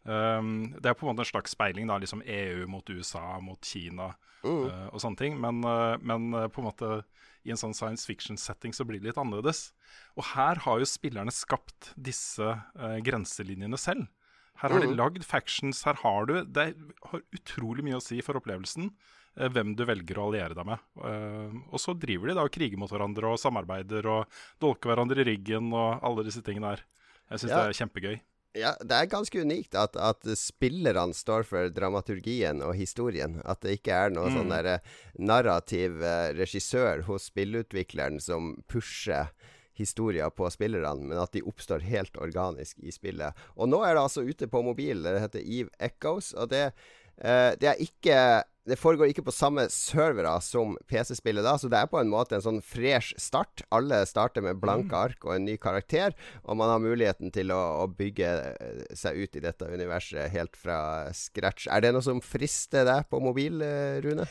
Um, 0.03 0.73
det 0.83 0.91
er 0.91 0.97
på 0.99 1.07
en 1.07 1.13
måte 1.13 1.23
en 1.23 1.31
slags 1.31 1.55
speiling, 1.55 1.87
da, 1.91 2.01
liksom 2.03 2.25
EU 2.27 2.67
mot 2.71 2.89
USA 2.91 3.37
mot 3.45 3.61
Kina 3.63 4.09
mm. 4.43 4.47
uh, 4.49 4.89
og 4.91 5.03
sånne 5.03 5.21
ting. 5.21 5.39
Men, 5.41 5.63
men 6.03 6.33
på 6.51 6.63
en 6.63 6.71
måte 6.71 6.95
i 7.43 7.53
en 7.53 7.59
sånn 7.59 7.75
science 7.75 8.07
fiction-setting 8.07 8.75
så 8.75 8.87
blir 8.87 9.03
det 9.03 9.11
litt 9.11 9.21
annerledes. 9.21 9.71
Og 10.19 10.27
her 10.33 10.63
har 10.65 10.81
jo 10.81 10.89
spillerne 10.89 11.35
skapt 11.35 11.93
disse 11.97 12.47
uh, 12.47 12.99
grenselinjene 13.05 13.81
selv. 13.81 14.07
Her 14.63 14.75
har 14.75 14.85
de 14.85 14.93
mm. 14.93 14.99
lagd 14.99 15.25
factions. 15.27 15.83
Her 15.89 15.99
har 16.05 16.29
du 16.29 16.37
Det 16.45 16.69
har 17.09 17.25
utrolig 17.35 17.83
mye 17.87 17.99
å 17.99 18.05
si 18.05 18.21
for 18.23 18.39
opplevelsen 18.39 18.93
uh, 18.93 19.49
hvem 19.51 19.75
du 19.79 19.85
velger 19.89 20.21
å 20.21 20.29
alliere 20.31 20.59
deg 20.59 20.69
med. 20.71 20.85
Uh, 21.03 21.59
og 21.73 21.83
så 21.83 21.97
driver 21.99 22.31
de 22.31 22.39
da 22.39 22.47
og 22.47 22.55
kriger 22.55 22.81
mot 22.81 22.93
hverandre 22.93 23.35
og 23.35 23.43
samarbeider 23.43 24.07
og 24.13 24.43
dolker 24.63 24.93
hverandre 24.93 25.25
i 25.25 25.31
ryggen 25.33 25.73
og 25.75 25.99
alle 26.05 26.27
disse 26.29 26.45
tingene 26.47 26.77
her. 26.77 26.87
Jeg 27.33 27.43
syns 27.43 27.55
ja. 27.55 27.59
det 27.59 27.73
er 27.73 27.81
kjempegøy. 27.81 28.17
Ja, 28.53 28.75
det 28.85 28.97
er 28.97 29.09
ganske 29.09 29.41
unikt 29.41 29.77
at, 29.79 29.97
at, 29.97 30.27
spillerne 30.37 31.17
står 31.17 31.47
for 31.49 31.73
dramaturgien 31.73 32.61
og 32.65 32.75
historien. 32.77 33.39
At 33.49 33.63
det 33.65 33.79
ikke 33.79 33.97
er 33.97 34.13
noen 34.13 34.35
mm. 34.35 34.37
sånn 34.39 34.53
der 34.53 34.69
eh, 34.75 34.91
narrativ 35.17 36.03
eh, 36.05 36.35
regissør 36.37 37.07
hos 37.09 37.31
spillutvikleren 37.33 38.21
som 38.21 38.55
pusher 38.69 39.33
historier 39.79 40.29
på 40.37 40.51
spillerne, 40.53 41.09
men 41.09 41.17
at 41.17 41.33
de 41.33 41.41
oppstår 41.49 41.81
helt 41.89 42.19
organisk 42.21 42.77
i 42.85 42.93
spillet. 42.93 43.33
Og 43.57 43.71
nå 43.73 43.81
er 43.87 43.97
det 43.97 44.05
altså 44.05 44.25
ute 44.27 44.49
på 44.53 44.61
mobil. 44.65 45.01
Det 45.01 45.23
heter 45.25 45.47
Eve 45.47 45.73
Echoes, 45.81 46.35
og 46.37 46.53
det, 46.53 46.67
eh, 47.25 47.55
det 47.57 47.73
er 47.73 47.81
ikke 47.81 48.19
det 48.69 48.79
foregår 48.79 49.11
ikke 49.11 49.25
på 49.27 49.35
samme 49.35 49.65
servere 49.75 50.33
som 50.45 50.77
PC-spillet 50.91 51.43
da, 51.43 51.57
så 51.59 51.67
det 51.71 51.81
er 51.81 51.91
på 51.91 51.99
en 51.99 52.11
måte 52.11 52.37
en 52.37 52.45
sånn 52.45 52.61
fresh 52.63 53.17
start. 53.19 53.65
Alle 53.75 54.03
starter 54.07 54.45
med 54.45 54.61
blanke 54.63 54.93
mm. 54.93 54.99
ark 55.01 55.27
og 55.27 55.35
en 55.35 55.47
ny 55.49 55.57
karakter, 55.63 56.15
og 56.47 56.59
man 56.61 56.71
har 56.71 56.83
muligheten 56.83 57.35
til 57.35 57.51
å, 57.55 57.59
å, 57.83 57.89
bygge 57.91 58.31
eh, 58.53 58.83
seg 58.99 59.19
ut 59.19 59.39
i 59.39 59.43
dette 59.43 59.67
universet 59.67 60.31
helt 60.35 60.55
fra 60.59 60.79
scratch. 61.17 61.67
Er 61.67 61.83
det 61.83 61.91
noe 61.97 62.07
som 62.07 62.23
frister 62.23 62.87
deg 62.87 63.09
på 63.11 63.23
mobil, 63.25 63.65
eh, 63.67 63.99
Rune? 64.05 64.29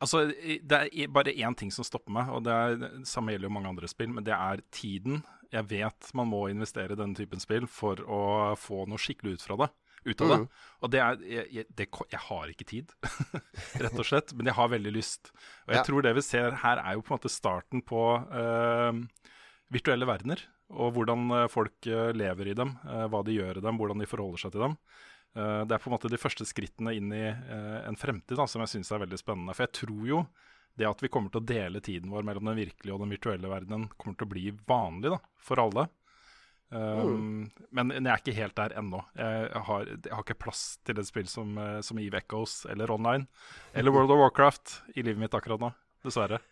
Altså, 0.00 0.28
Det 0.30 0.78
er 0.88 1.12
bare 1.12 1.34
én 1.34 1.56
ting 1.58 1.72
som 1.74 1.84
stopper 1.84 2.14
meg, 2.14 2.30
og 2.32 2.46
det, 2.48 2.54
er, 2.54 2.78
det 2.80 3.10
samme 3.10 3.34
gjelder 3.34 3.50
jo 3.50 3.56
mange 3.58 3.74
andre 3.74 3.90
spill, 3.90 4.14
men 4.14 4.24
det 4.24 4.36
er 4.36 4.64
tiden. 4.72 5.20
Jeg 5.52 5.68
vet 5.68 6.08
man 6.16 6.30
må 6.30 6.46
investere 6.48 6.96
i 6.96 7.00
denne 7.00 7.16
typen 7.18 7.40
spill 7.40 7.68
for 7.68 8.00
å 8.04 8.54
få 8.56 8.86
noe 8.88 9.00
skikkelig 9.00 9.36
ut 9.36 9.44
fra 9.44 9.60
det 9.60 9.68
ut 10.04 10.22
av 10.24 10.30
det. 10.32 10.38
Mm. 10.42 10.46
Og 10.78 10.92
det 10.92 11.00
er 11.02 11.24
jeg, 11.28 11.64
det, 11.74 11.88
jeg, 11.88 12.20
har 12.28 12.52
ikke 12.52 12.68
tid, 12.68 12.94
rett 13.82 13.98
og 13.98 14.06
slett. 14.06 14.34
Men 14.36 14.50
jeg 14.50 14.58
har 14.58 14.70
veldig 14.74 14.92
lyst. 14.94 15.32
Og 15.66 15.74
jeg 15.74 15.80
ja. 15.80 15.86
tror 15.88 16.06
det 16.06 16.14
vi 16.18 16.24
ser 16.26 16.60
her, 16.64 16.82
er 16.82 16.96
jo 16.96 17.04
på 17.04 17.12
en 17.12 17.18
måte 17.18 17.32
starten 17.32 17.84
på 17.86 18.04
uh, 18.30 19.28
virtuelle 19.74 20.08
verdener. 20.08 20.44
Og 20.68 20.92
hvordan 20.92 21.30
eh, 21.32 21.46
folk 21.48 21.86
uh, 21.88 22.10
lever 22.12 22.50
i 22.50 22.56
dem, 22.56 22.74
uh, 22.84 23.06
hva 23.08 23.22
de 23.24 23.38
gjør 23.38 23.56
i 23.56 23.62
dem, 23.64 23.78
hvordan 23.80 24.02
de 24.02 24.08
forholder 24.10 24.42
seg 24.42 24.52
til 24.52 24.66
dem. 24.66 24.74
det 25.38 25.74
er 25.74 25.80
på 25.80 25.88
en 25.88 25.92
måte 25.94 26.10
de 26.10 26.18
første 26.18 26.44
skrittene 26.48 26.94
inn 26.96 27.12
i 27.14 27.26
en 27.28 27.96
fremtid 28.00 28.36
da, 28.40 28.46
som 28.48 28.62
jeg 28.64 28.72
syns 28.72 28.90
er 28.90 29.02
veldig 29.04 29.18
spennende. 29.20 29.54
For 29.54 29.66
jeg 29.66 29.74
tror 29.76 30.06
jo 30.08 30.22
det 30.78 30.86
at 30.88 31.02
vi 31.02 31.10
kommer 31.12 31.30
til 31.30 31.42
å 31.42 31.48
dele 31.48 31.82
tiden 31.84 32.10
vår 32.10 32.26
mellom 32.26 32.48
den 32.50 32.58
virkelige 32.58 32.94
og 32.94 33.02
den 33.02 33.12
virtuelle 33.12 33.50
verdenen, 33.50 33.88
kommer 33.98 34.18
til 34.18 34.28
å 34.28 34.32
bli 34.32 34.44
vanlig 34.68 35.12
da, 35.14 35.18
for 35.42 35.62
alle. 35.62 35.86
Um, 36.68 37.48
Men 37.72 37.94
jeg 37.96 38.10
er 38.12 38.20
ikke 38.20 38.36
helt 38.36 38.56
der 38.58 38.74
ennå. 38.76 39.00
Jeg 39.16 39.62
har, 39.68 39.88
jeg 39.88 40.12
har, 40.12 40.24
ikke 40.24 40.42
plass 40.44 40.62
til 40.84 41.00
et 41.00 41.08
spill 41.08 41.30
som, 41.30 41.56
eh, 41.56 41.80
som 41.84 42.00
Eve 42.02 42.20
Echoes 42.20 42.60
eller 42.68 42.92
Online 42.92 43.24
eller 43.72 43.94
World 43.94 44.12
of 44.12 44.20
Warcraft 44.20 44.76
i 44.94 45.04
livet 45.06 45.22
mitt 45.22 45.36
akkurat 45.36 45.62
nå. 45.62 45.72
Dessverre. 46.04 46.42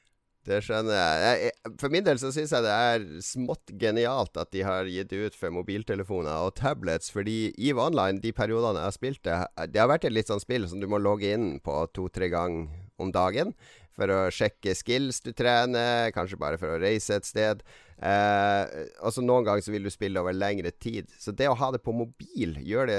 Det 0.47 0.61
skjønner 0.63 0.95
jeg. 0.95 1.39
jeg 1.51 1.75
for 1.81 1.91
min 1.91 2.05
del 2.07 2.21
så 2.23 2.31
syns 2.31 2.53
jeg 2.55 2.63
det 2.63 2.75
er 2.75 3.07
smått 3.25 3.73
genialt 3.81 4.39
at 4.39 4.53
de 4.55 4.63
har 4.63 4.87
gitt 4.87 5.11
ut 5.11 5.35
for 5.35 5.55
mobiltelefoner 5.55 6.47
og 6.47 6.55
tablets, 6.61 7.11
fordi 7.11 7.51
EVE 7.59 7.83
Online, 7.83 8.23
de 8.23 8.31
periodene 8.35 8.79
jeg 8.79 8.89
har 8.89 8.95
spilt 8.95 9.23
det, 9.27 9.41
det 9.75 9.83
har 9.83 9.91
vært 9.91 10.07
et 10.07 10.15
litt 10.15 10.31
sånn 10.31 10.43
spill 10.43 10.69
som 10.71 10.83
du 10.83 10.87
må 10.91 11.03
logge 11.03 11.33
inn 11.35 11.57
på 11.65 11.81
to-tre 11.97 12.31
ganger 12.31 12.71
om 13.03 13.11
dagen 13.13 13.57
for 13.97 14.13
å 14.13 14.21
sjekke 14.33 14.77
skills 14.77 15.23
du 15.25 15.33
trener, 15.35 16.13
kanskje 16.15 16.39
bare 16.39 16.61
for 16.61 16.77
å 16.77 16.81
reise 16.81 17.17
et 17.17 17.27
sted. 17.27 17.65
Eh, 17.97 18.63
altså 19.01 19.23
Noen 19.25 19.47
ganger 19.47 19.65
så 19.65 19.73
vil 19.73 19.87
du 19.87 19.91
spille 19.93 20.21
over 20.21 20.37
lengre 20.37 20.73
tid. 20.73 21.09
Så 21.21 21.33
det 21.33 21.49
å 21.49 21.57
ha 21.57 21.71
det 21.73 21.81
på 21.85 21.95
mobil 21.97 22.59
gjør 22.61 22.91
det 22.91 22.99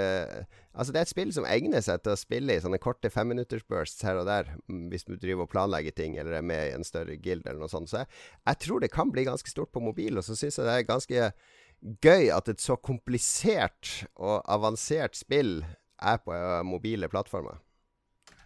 Altså 0.77 0.93
Det 0.93 0.99
er 0.99 1.05
et 1.07 1.11
spill 1.11 1.31
som 1.33 1.45
egner 1.49 1.81
seg 1.81 2.03
til 2.05 2.13
å 2.13 2.19
spille 2.19 2.53
i 2.53 2.61
sånne 2.61 2.77
korte 2.81 3.09
femminuttersbursts 3.09 4.03
her 4.05 4.19
og 4.21 4.27
der, 4.29 4.51
mm, 4.69 4.83
hvis 4.91 5.07
du 5.07 5.15
driver 5.17 5.47
og 5.47 5.49
planlegger 5.49 5.95
ting 5.97 6.19
eller 6.21 6.37
er 6.37 6.45
med 6.45 6.67
i 6.67 6.75
en 6.75 6.85
større 6.85 7.15
guild 7.17 7.47
eller 7.47 7.63
noe 7.63 7.71
sånt. 7.71 7.89
Så 7.89 8.03
jeg, 8.03 8.11
jeg 8.45 8.61
tror 8.61 8.83
det 8.83 8.91
kan 8.93 9.09
bli 9.13 9.25
ganske 9.25 9.49
stort 9.49 9.71
på 9.73 9.81
mobil, 9.81 10.19
og 10.21 10.27
så 10.27 10.37
syns 10.37 10.59
jeg 10.59 10.69
det 10.69 10.75
er 10.75 10.85
ganske 10.85 11.31
gøy 12.05 12.29
at 12.33 12.53
et 12.53 12.61
så 12.61 12.77
komplisert 12.77 14.03
og 14.13 14.45
avansert 14.45 15.17
spill 15.17 15.63
er 15.97 16.21
på 16.21 16.33
uh, 16.33 16.61
mobile 16.61 17.09
plattformer. 17.09 17.57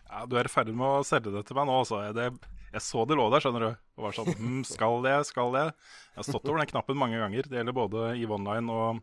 Ja, 0.07 0.23
Du 0.23 0.37
er 0.39 0.47
i 0.47 0.51
ferd 0.51 0.71
med 0.71 0.87
å 0.87 1.05
selge 1.07 1.35
det 1.35 1.45
til 1.47 1.59
meg 1.59 1.67
nå, 1.67 1.81
altså. 1.83 1.99
Det, 2.15 2.31
jeg 2.71 2.83
så 2.85 3.03
det 3.07 3.17
lå 3.19 3.27
der, 3.31 3.43
skjønner 3.43 3.65
du. 3.65 3.71
Og 3.99 4.05
var 4.07 4.15
sånn 4.15 4.31
hm, 4.37 4.61
Skal 4.67 5.01
det, 5.05 5.17
skal 5.27 5.51
det? 5.55 5.65
Jeg 6.13 6.21
har 6.21 6.27
stått 6.29 6.47
over 6.47 6.61
den 6.61 6.71
knappen 6.71 6.99
mange 6.99 7.19
ganger. 7.19 7.47
Det 7.49 7.59
gjelder 7.59 7.75
både 7.75 8.07
EVE 8.15 8.37
Online 8.37 8.75
og 8.75 9.01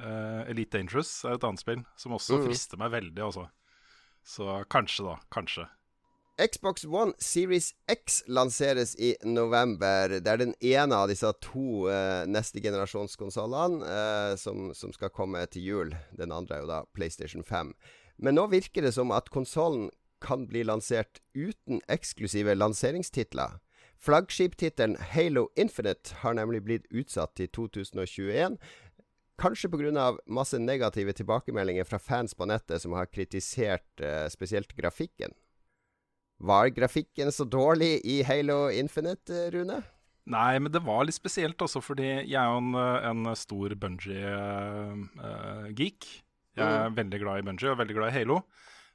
uh, 0.00 0.42
Elite 0.48 0.78
Dangerous 0.78 1.12
er 1.24 1.36
et 1.36 1.46
annet 1.46 1.62
spill 1.62 1.84
som 2.00 2.16
også 2.16 2.40
mm. 2.40 2.44
frister 2.48 2.80
meg 2.80 2.94
veldig, 2.96 3.24
altså. 3.28 3.48
Så 4.24 4.62
kanskje, 4.72 5.10
da. 5.10 5.18
Kanskje. 5.34 5.66
Xbox 6.40 6.84
One 6.84 7.12
Series 7.22 7.74
X 7.86 8.22
lanseres 8.26 8.96
i 8.98 9.14
november. 9.22 10.16
Det 10.18 10.30
er 10.30 10.40
den 10.40 10.54
ene 10.58 10.96
av 10.96 11.10
disse 11.12 11.28
to 11.44 11.84
uh, 11.86 12.24
neste 12.26 12.62
generasjonskonsollene 12.64 13.84
uh, 13.84 14.32
som, 14.40 14.72
som, 14.74 14.94
skal 14.96 15.12
komme 15.14 15.44
til 15.52 15.68
jul. 15.68 15.94
Den 16.18 16.34
andre 16.34 16.56
er 16.56 16.64
jo 16.64 16.72
da 16.72 16.80
PlayStation 16.96 17.44
5. 17.46 17.70
Men 18.16 18.38
nå 18.38 18.48
virker 18.50 18.82
det 18.82 18.94
som 18.96 19.14
at 19.14 19.30
konsollen 19.34 19.90
kan 20.24 20.46
bli 20.48 20.64
lansert 20.64 21.20
uten 21.36 21.82
eksklusive 21.92 22.56
lanseringstitler. 22.56 23.60
Flaggskiptittelen 24.04 24.96
Halo 25.12 25.48
Infinite 25.56 26.14
har 26.24 26.34
nemlig 26.36 26.62
blitt 26.64 26.86
utsatt 26.90 27.36
til 27.38 27.48
2021. 27.54 28.58
Kanskje 29.40 29.68
pga. 29.70 30.16
masse 30.26 30.58
negative 30.58 31.12
tilbakemeldinger 31.12 31.84
fra 31.84 31.98
fans 31.98 32.34
på 32.34 32.44
nettet 32.46 32.82
som 32.82 32.92
har 32.92 33.06
kritisert 33.06 34.00
eh, 34.00 34.28
spesielt 34.28 34.76
grafikken. 34.76 35.32
Var 36.38 36.68
grafikken 36.68 37.32
så 37.32 37.44
dårlig 37.44 38.00
i 38.04 38.22
Halo 38.22 38.70
Infinite, 38.70 39.50
Rune? 39.50 39.82
Nei, 40.24 40.58
men 40.58 40.72
det 40.72 40.80
var 40.84 41.04
litt 41.04 41.14
spesielt 41.16 41.60
også, 41.62 41.80
fordi 41.84 42.06
jeg 42.24 42.36
er 42.40 42.48
jo 42.48 42.56
en, 42.60 42.74
en 42.76 43.36
stor 43.36 43.74
Bungie-geek. 43.76 44.14
Uh, 46.04 46.08
uh, 46.08 46.20
jeg 46.54 46.64
er 46.64 46.88
mm. 46.88 46.96
veldig 46.96 47.20
glad 47.20 47.38
i 47.38 47.46
Bungie 47.48 47.70
og 47.72 47.78
veldig 47.80 47.96
glad 47.98 48.08
i 48.12 48.16
Halo. 48.18 48.36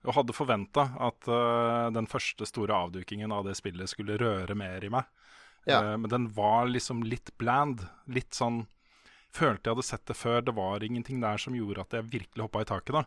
Og 0.07 0.15
hadde 0.15 0.35
forventa 0.35 0.85
at 1.03 1.27
uh, 1.27 1.89
den 1.91 2.07
første 2.07 2.47
store 2.47 2.75
avdukingen 2.85 3.33
av 3.35 3.43
det 3.47 3.57
spillet 3.59 3.91
skulle 3.91 4.19
røre 4.19 4.55
mer 4.55 4.83
i 4.85 4.91
meg. 4.93 5.07
Ja. 5.67 5.81
Uh, 5.83 5.95
men 5.99 6.11
den 6.11 6.27
var 6.35 6.69
liksom 6.71 7.03
litt 7.03 7.33
bland. 7.41 7.85
Litt 8.11 8.37
sånn 8.37 8.65
Følte 9.29 9.69
jeg 9.69 9.75
hadde 9.75 9.85
sett 9.85 10.07
det 10.09 10.15
før. 10.17 10.39
Det 10.41 10.55
var 10.57 10.81
ingenting 10.81 11.19
der 11.21 11.37
som 11.37 11.53
gjorde 11.53 11.83
at 11.83 11.91
jeg 11.93 12.07
virkelig 12.09 12.41
hoppa 12.47 12.63
i 12.63 12.65
taket. 12.65 12.95
da. 12.95 13.03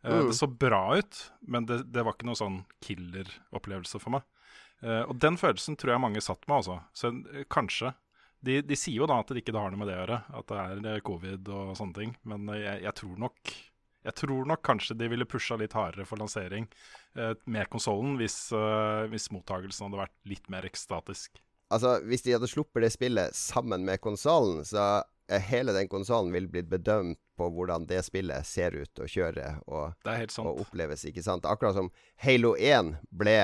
Uh, 0.00 0.14
mm. 0.14 0.28
Det 0.30 0.36
så 0.38 0.46
bra 0.48 0.80
ut, 0.96 1.18
men 1.44 1.66
det, 1.68 1.82
det 1.92 2.04
var 2.06 2.16
ikke 2.16 2.28
noe 2.30 2.38
sånn 2.40 2.62
killer-opplevelse 2.86 4.00
for 4.00 4.16
meg. 4.16 4.24
og 4.80 5.12
den 5.20 5.36
følelsen 5.36 5.76
tror 5.76 5.92
jeg 5.92 6.00
mange 6.00 6.22
satt 6.24 6.40
med, 6.46 6.62
altså. 6.62 6.78
Så 6.96 7.10
kanskje. 7.52 7.92
De, 8.40 8.62
de, 8.62 8.78
sier 8.78 9.02
jo 9.02 9.10
da 9.10 9.18
at 9.20 9.28
det 9.28 9.42
ikke 9.42 9.52
har 9.58 9.74
noe 9.74 9.82
med 9.82 9.90
det 9.90 9.98
å 9.98 10.00
gjøre, 10.00 10.18
at 10.40 10.56
det 10.86 10.94
er 10.94 11.04
covid 11.04 11.52
og 11.52 11.76
sånne 11.76 11.98
ting. 12.00 12.16
Men 12.30 12.48
jeg, 12.54 12.80
jeg 12.86 12.96
tror 13.02 13.20
nok 13.26 13.52
jeg 14.08 14.16
tror 14.22 14.48
nok 14.48 14.64
kanskje 14.64 14.96
de 14.96 15.10
ville 15.12 15.28
pusha 15.28 15.58
litt 15.60 15.76
hardere 15.76 16.06
for 16.08 16.20
lansering 16.20 16.64
eh, 17.18 17.34
med 17.44 17.68
konsollen 17.72 18.16
hvis, 18.20 18.38
eh, 18.56 19.04
hvis 19.12 19.28
mottagelsen 19.34 19.88
hadde 19.88 20.00
vært 20.00 20.16
litt 20.32 20.48
mer 20.52 20.66
ekstatisk. 20.68 21.42
Altså, 21.74 21.98
hvis 22.08 22.24
de 22.24 22.32
hadde 22.32 22.48
sluppet 22.48 22.86
det 22.86 22.94
spillet 22.94 23.36
sammen 23.36 23.84
med 23.84 24.00
konsollen, 24.00 24.64
så 24.64 25.02
hele 25.28 25.74
den 25.76 25.90
konsollen 25.92 26.32
ville 26.32 26.48
blitt 26.48 26.70
bedømt 26.72 27.20
på 27.36 27.50
hvordan 27.52 27.84
det 27.90 28.00
spillet 28.06 28.46
ser 28.48 28.72
ut 28.72 29.02
og 29.02 29.10
kjører 29.12 29.60
og, 29.68 29.92
og, 30.08 30.48
oppleves, 30.64 31.04
ikke 31.04 31.22
sant? 31.22 31.44
Akkurat 31.44 31.76
som 31.76 31.90
Halo 32.24 32.54
1 32.56 32.94
ble 33.12 33.36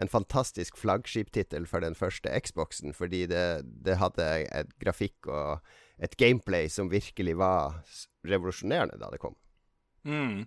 en 0.00 0.12
fantastisk 0.12 0.76
flaggskiptittel 0.78 1.64
for 1.68 1.80
den 1.80 1.96
første 1.96 2.30
Xboxen, 2.44 2.92
fordi 2.96 3.24
det, 3.32 3.64
det 3.64 3.96
hadde 4.00 4.28
et 4.52 4.76
grafikk 4.84 5.32
og 5.32 5.64
et 6.00 6.16
gameplay 6.20 6.68
som 6.72 6.92
virkelig 6.92 7.38
var 7.40 7.80
revolusjonerende 8.28 9.00
da 9.00 9.08
det 9.12 9.24
kom. 9.24 9.34
Mm. 10.08 10.46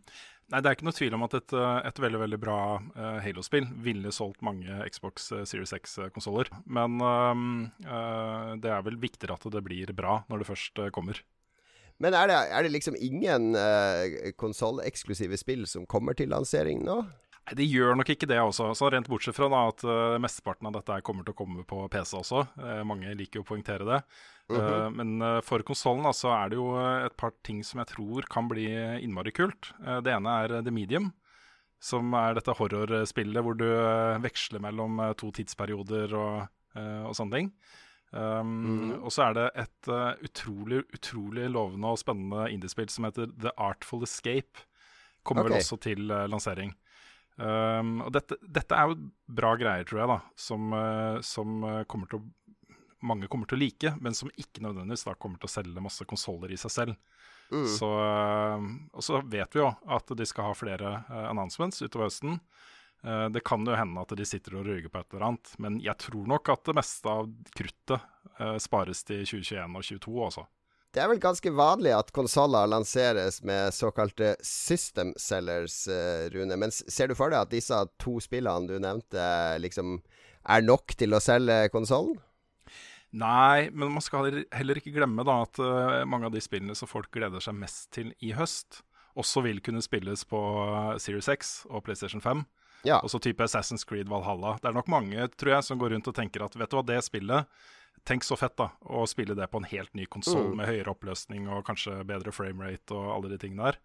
Nei, 0.53 0.61
Det 0.61 0.69
er 0.69 0.75
ikke 0.75 0.85
noe 0.85 0.97
tvil 0.97 1.15
om 1.17 1.23
at 1.25 1.35
et, 1.39 1.53
eh, 1.57 1.77
et 1.89 1.99
veldig 2.03 2.19
veldig 2.21 2.39
bra 2.41 2.57
uh, 2.77 3.19
Halo-spill 3.23 3.65
ville 3.81 4.11
solgt 4.13 4.43
mange 4.45 4.75
Xbox 4.91 5.31
eh, 5.33 5.45
Series 5.49 5.73
X-konsoller. 5.73 6.51
Men 6.67 6.99
uh, 7.01 8.53
det 8.61 8.69
er 8.69 8.83
vel 8.85 8.99
viktigere 9.01 9.39
at 9.39 9.47
det 9.55 9.63
blir 9.65 9.93
bra 9.97 10.19
når 10.29 10.43
det 10.43 10.49
først 10.51 10.83
uh, 10.83 10.91
kommer. 10.93 11.23
Men 12.03 12.17
er 12.17 12.29
det, 12.29 12.37
er 12.53 12.65
det 12.65 12.73
liksom 12.73 12.97
ingen 12.99 13.53
uh, 13.55 14.33
konsolleksklusive 14.37 15.37
spill 15.39 15.65
som 15.69 15.87
kommer 15.89 16.17
til 16.17 16.33
lansering 16.33 16.83
nå? 16.85 17.01
Nei, 17.43 17.55
Det 17.59 17.65
gjør 17.67 17.97
nok 17.99 18.11
ikke 18.13 18.29
det 18.29 18.39
også. 18.39 18.71
Så 18.77 18.89
Rent 18.91 19.09
bortsett 19.11 19.35
fra 19.35 19.49
da, 19.51 19.63
at 19.71 19.83
uh, 19.87 20.19
mesteparten 20.21 20.69
av 20.69 20.77
dette 20.77 21.01
kommer 21.05 21.25
til 21.27 21.35
å 21.35 21.39
komme 21.41 21.65
på 21.67 21.81
PC 21.91 22.15
også. 22.21 22.45
Uh, 22.59 22.83
mange 22.87 23.11
liker 23.19 23.41
jo 23.41 23.45
å 23.45 23.49
poengtere 23.49 23.87
det. 23.87 23.99
Uh, 24.51 24.57
-huh. 24.57 24.87
-hmm. 24.87 24.95
Men 24.95 25.41
for 25.43 25.59
konsollen 25.59 26.05
er 26.05 26.49
det 26.49 26.55
jo 26.55 26.75
et 27.05 27.17
par 27.17 27.31
ting 27.43 27.63
som 27.63 27.79
jeg 27.79 27.87
tror 27.87 28.21
kan 28.29 28.47
bli 28.47 28.67
innmari 29.01 29.31
kult. 29.31 29.73
det 29.79 30.11
ene 30.11 30.29
er 30.29 30.61
The 30.61 30.71
Medium. 30.71 31.13
Som 31.79 32.13
er 32.13 32.33
dette 32.33 32.51
horrorspillet 32.51 33.43
hvor 33.43 33.53
du 33.57 33.65
veksler 34.21 34.59
mellom 34.59 35.13
to 35.17 35.31
tidsperioder 35.31 36.13
og, 36.13 36.47
og 36.75 37.15
sånne 37.15 37.35
ting. 37.35 37.53
Um, 38.11 38.47
mm. 38.47 39.03
Og 39.03 39.11
så 39.11 39.23
er 39.23 39.33
det 39.33 39.51
et 39.55 39.87
utrolig, 40.23 40.83
utrolig 40.93 41.49
lovende 41.49 41.87
og 41.87 41.97
spennende 41.97 42.51
indiespill 42.51 42.89
som 42.89 43.03
heter 43.03 43.27
The 43.41 43.51
Artful 43.57 44.03
Escape. 44.03 44.65
Kommer 45.23 45.43
okay. 45.43 45.51
vel 45.51 45.59
også 45.59 45.77
til 45.77 45.99
lansering. 46.07 46.73
Um, 47.35 47.97
og 48.05 48.11
dette, 48.13 48.37
dette, 48.45 48.77
er 48.77 48.91
jo 48.91 49.09
bra 49.33 49.55
greier, 49.57 49.85
tror 49.89 50.03
jeg, 50.03 50.09
da, 50.11 50.19
som, 50.37 50.73
uh, 50.75 51.17
som 51.25 51.63
uh, 51.65 51.81
kommer 51.89 52.09
til 52.11 52.19
å, 52.19 52.27
mange 53.09 53.29
kommer 53.31 53.49
til 53.49 53.57
å 53.57 53.63
like, 53.63 53.93
men 54.05 54.15
som 54.17 54.29
ikke 54.37 54.61
nødvendigvis 54.63 55.07
da 55.07 55.15
kommer 55.17 55.41
til 55.41 55.49
å 55.49 55.53
selge 55.55 55.83
masse 55.83 56.05
konsoller 56.09 56.53
i 56.53 56.59
seg 56.61 56.73
selv. 56.73 57.23
Mm. 57.49 57.65
Så, 57.69 57.89
uh, 57.89 58.69
og 58.93 59.05
så 59.05 59.23
vet 59.25 59.57
vi 59.57 59.63
jo 59.63 59.71
at 59.71 60.13
de 60.17 60.29
skal 60.29 60.51
ha 60.51 60.57
flere 60.57 60.95
announcements 61.25 61.81
utover 61.83 62.09
høsten. 62.09 62.39
det 63.03 63.41
kan 63.43 63.65
jo 63.67 63.75
hende 63.75 63.99
at 63.99 64.13
de 64.15 64.25
sitter 64.25 64.55
og 64.55 64.67
ruger 64.69 64.87
på 64.87 64.99
et 64.99 65.11
eller 65.11 65.25
annet, 65.27 65.49
men 65.59 65.79
jeg 65.83 65.97
tror 65.99 66.29
nok 66.31 66.53
at 66.53 66.69
det 66.69 66.75
meste 66.77 67.09
av 67.11 67.27
kruttet 67.51 68.61
spares 68.63 69.03
til 69.03 69.25
2021 69.27 69.75
og 69.75 69.83
2022 69.83 70.21
også. 70.29 70.45
Det 70.93 71.01
er 71.01 71.09
vel 71.09 71.21
ganske 71.21 71.51
vanlig 71.53 71.93
at 71.97 72.11
konsoller 72.15 72.69
lanseres 72.69 73.41
med 73.45 73.73
såkalte 73.73 74.35
system 74.45 75.13
sellers, 75.17 75.87
uh, 75.89 76.29
Rune. 76.33 76.57
Men 76.59 76.73
ser 76.73 77.09
du 77.09 77.17
for 77.17 77.33
deg 77.33 77.41
at 77.41 77.53
disse 77.53 77.79
to 78.01 78.19
spillene 78.23 78.69
du 78.69 78.77
nevnte, 78.77 79.25
liksom 79.63 79.97
er 80.43 80.63
nok 80.65 80.95
til 80.99 81.15
å 81.15 81.21
selge 81.23 81.71
konsollen? 81.73 82.19
Nei, 83.13 83.69
men 83.69 83.93
man 83.93 84.01
skal 84.01 84.41
heller 84.55 84.79
ikke 84.79 84.95
glemme 84.95 85.21
da 85.25 85.43
at 85.43 85.59
mange 86.09 86.25
av 86.25 86.33
de 86.33 86.41
spillene 86.41 86.73
som 86.73 86.89
folk 86.89 87.11
gleder 87.13 87.43
seg 87.45 87.53
mest 87.53 87.91
til 87.93 88.09
i 88.25 88.31
høst, 88.33 88.81
også 89.13 89.43
vil 89.45 89.61
kunne 89.61 89.83
spilles 89.85 90.25
på 90.25 90.39
Series 90.97 91.29
X 91.29 91.53
og 91.69 91.83
PlayStation 91.85 92.23
5. 92.23 92.41
Ja. 92.83 92.99
Også 92.99 93.19
type 93.23 93.43
Assassin's 93.43 93.85
Creed 93.87 94.09
Valhalla. 94.11 94.57
Det 94.61 94.69
er 94.69 94.75
nok 94.75 94.89
mange 94.91 95.27
tror 95.37 95.55
jeg, 95.55 95.67
som 95.69 95.79
går 95.79 95.95
rundt 95.95 96.09
og 96.09 96.17
tenker 96.17 96.43
at 96.43 96.57
vet 96.57 96.71
du 96.71 96.77
hva, 96.77 96.85
det 96.85 96.99
spillet 97.05 97.47
Tenk 98.03 98.25
så 98.27 98.35
fett 98.35 98.55
da, 98.59 98.69
å 98.83 99.05
spille 99.07 99.35
det 99.37 99.45
på 99.51 99.61
en 99.61 99.69
helt 99.69 99.93
ny 99.95 100.05
konsoll 100.11 100.49
mm. 100.49 100.57
med 100.59 100.67
høyere 100.67 100.91
oppløsning 100.91 101.45
og 101.47 101.63
kanskje 101.69 102.01
bedre 102.07 102.33
framerate 102.35 102.95
og 102.97 103.13
alle 103.13 103.31
de 103.31 103.39
tingene 103.39 103.69
der. 103.69 103.79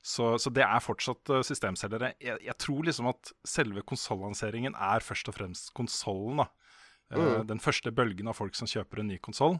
Så, 0.00 0.38
så 0.40 0.48
det 0.56 0.64
er 0.64 0.80
fortsatt 0.80 1.28
uh, 1.28 1.42
systemselgere. 1.44 2.14
Jeg, 2.24 2.40
jeg, 2.46 2.56
tror 2.62 2.86
liksom 2.88 3.10
at 3.10 3.34
selve 3.44 3.84
konsollanseringen 3.84 4.72
er 4.72 5.04
først 5.04 5.28
og 5.28 5.36
fremst 5.36 5.74
konsollen. 5.76 6.40
da. 6.40 6.48
mm. 7.20 7.44
Den 7.50 7.60
første 7.60 7.92
bølgen 7.92 8.32
av 8.32 8.38
folk 8.38 8.56
som 8.56 8.70
kjøper 8.70 9.02
en 9.02 9.12
ny 9.12 9.20
konsoll, 9.20 9.58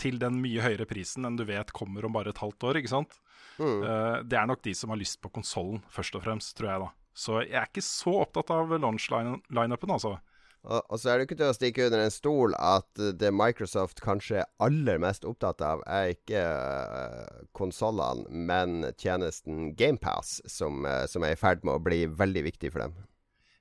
til 0.00 0.16
den 0.18 0.40
mye 0.42 0.64
høyere 0.64 0.88
prisen 0.90 1.28
enn 1.28 1.36
du 1.38 1.44
vet 1.46 1.70
kommer 1.76 2.06
om 2.06 2.16
bare 2.16 2.32
et 2.32 2.40
halvt 2.40 2.70
år. 2.70 2.80
ikke 2.80 2.94
sant? 2.94 3.18
Mm. 3.60 3.84
Uh, 3.84 4.18
det 4.24 4.40
er 4.40 4.48
nok 4.48 4.64
de 4.64 4.72
som 4.74 4.94
har 4.94 5.00
lyst 5.00 5.20
på 5.20 5.30
konsollen, 5.36 5.84
først 5.92 6.16
og 6.16 6.24
fremst, 6.24 6.56
tror 6.56 6.70
jeg. 6.70 6.86
da. 6.86 6.92
Så 7.14 7.42
jeg 7.44 7.60
er 7.60 7.68
ikke 7.68 7.84
så 7.84 8.16
opptatt 8.24 8.50
av 8.56 8.72
launch-lineupen, 8.72 9.92
altså. 9.94 10.16
Og, 10.64 10.80
og, 10.88 10.96
så 11.00 11.10
er 11.10 11.18
det 11.18 11.26
ikke 11.26 11.36
til 11.36 11.50
å 11.50 11.56
stikke 11.56 11.86
under 11.88 12.02
en 12.06 12.12
stol 12.12 12.54
at 12.56 13.00
det 13.20 13.30
Microsoft 13.36 14.00
kanskje 14.04 14.40
er 14.40 14.50
aller 14.64 15.00
mest 15.02 15.26
opptatt 15.28 15.60
av, 15.64 15.82
er 15.84 16.14
ikke 16.14 16.40
uh, 16.40 17.42
konsollene, 17.56 18.24
men 18.32 18.88
tjenesten 19.00 19.74
GamePass, 19.76 20.38
som, 20.48 20.86
uh, 20.88 21.04
som 21.10 21.26
er 21.26 21.36
i 21.36 21.40
ferd 21.40 21.66
med 21.66 21.76
å 21.76 21.84
bli 21.84 22.04
veldig 22.08 22.46
viktig 22.48 22.72
for 22.72 22.86
dem. 22.86 22.96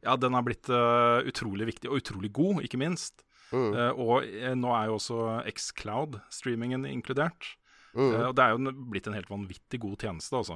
Ja, 0.03 0.15
den 0.19 0.35
har 0.35 0.47
blitt 0.47 0.71
uh, 0.71 1.19
utrolig 1.27 1.67
viktig, 1.73 1.91
og 1.91 1.99
utrolig 1.99 2.31
god, 2.35 2.63
ikke 2.63 2.79
minst. 2.79 3.25
Mm. 3.53 3.75
Og 4.01 4.23
nå 4.57 4.69
er 4.73 4.87
jo 4.89 4.95
også 4.97 5.17
Xcloud-streamingen 5.45 6.87
inkludert. 6.89 7.51
Mm. 7.93 8.15
og 8.31 8.31
det 8.33 8.41
er 8.41 8.55
jo 8.55 8.71
blitt 8.89 9.05
en 9.05 9.13
helt 9.13 9.29
vanvittig 9.29 9.77
god 9.83 10.01
tjeneste, 10.01 10.39
altså. 10.39 10.55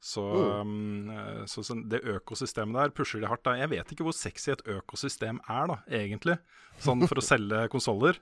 Så, 0.00 0.22
mm. 0.22 1.10
um, 1.10 1.46
så, 1.46 1.62
så, 1.64 1.74
det 1.88 2.04
økosystemet 2.04 2.76
der 2.78 2.94
pusher 2.94 3.22
de 3.22 3.28
hardt. 3.30 3.44
Da. 3.46 3.56
Jeg 3.58 3.72
vet 3.72 3.92
ikke 3.92 4.06
hvor 4.06 4.16
sexy 4.16 4.52
et 4.52 4.64
økosystem 4.76 5.40
er, 5.48 5.70
da, 5.72 5.78
egentlig, 5.88 6.38
sånn 6.82 7.06
for 7.08 7.20
å 7.20 7.24
selge 7.32 7.66
konsoller. 7.72 8.20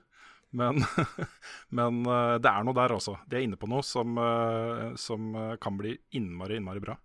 Men, 0.55 0.79
men 1.77 2.01
uh, 2.07 2.37
det 2.41 2.51
er 2.51 2.65
noe 2.65 2.77
der 2.77 2.95
også. 2.95 3.17
De 3.29 3.37
er 3.37 3.45
inne 3.45 3.59
på 3.59 3.69
noe 3.69 3.83
som, 3.85 4.15
uh, 4.17 4.95
som 4.99 5.35
uh, 5.35 5.53
kan 5.61 5.77
bli 5.77 5.93
innmari, 6.17 6.61
innmari 6.61 6.83
bra. 6.83 6.97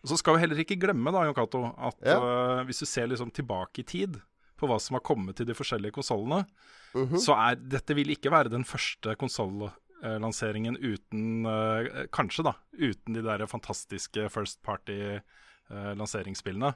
Og 0.00 0.08
Så 0.08 0.16
skal 0.16 0.36
vi 0.36 0.46
heller 0.46 0.62
ikke 0.62 0.78
glemme 0.80 1.12
da, 1.12 1.26
Jon 1.26 1.36
Cato, 1.36 1.66
at 1.76 2.06
ja. 2.08 2.20
hvis 2.64 2.78
du 2.80 2.86
ser 2.88 3.10
liksom 3.10 3.28
tilbake 3.36 3.82
i 3.82 3.84
tid 3.84 4.14
på 4.56 4.68
hva 4.68 4.78
som 4.80 4.96
har 4.96 5.04
kommet 5.04 5.36
til 5.36 5.48
de 5.48 5.56
forskjellige 5.56 5.92
konsollene, 5.92 6.46
uh 6.94 7.02
-huh. 7.02 7.20
så 7.20 7.36
er 7.36 7.60
dette 7.60 7.92
vil 7.94 8.08
ikke 8.14 8.32
være 8.32 8.48
den 8.48 8.64
første 8.64 9.12
konsoll 9.20 9.68
Eh, 9.68 9.89
lanseringen 10.02 10.76
uten 10.76 11.46
eh, 11.46 12.06
Kanskje, 12.12 12.44
da. 12.46 12.52
Uten 12.72 13.14
de 13.14 13.22
der 13.24 13.46
fantastiske 13.46 14.28
First 14.32 14.62
Party-lanseringsspillene. 14.66 16.72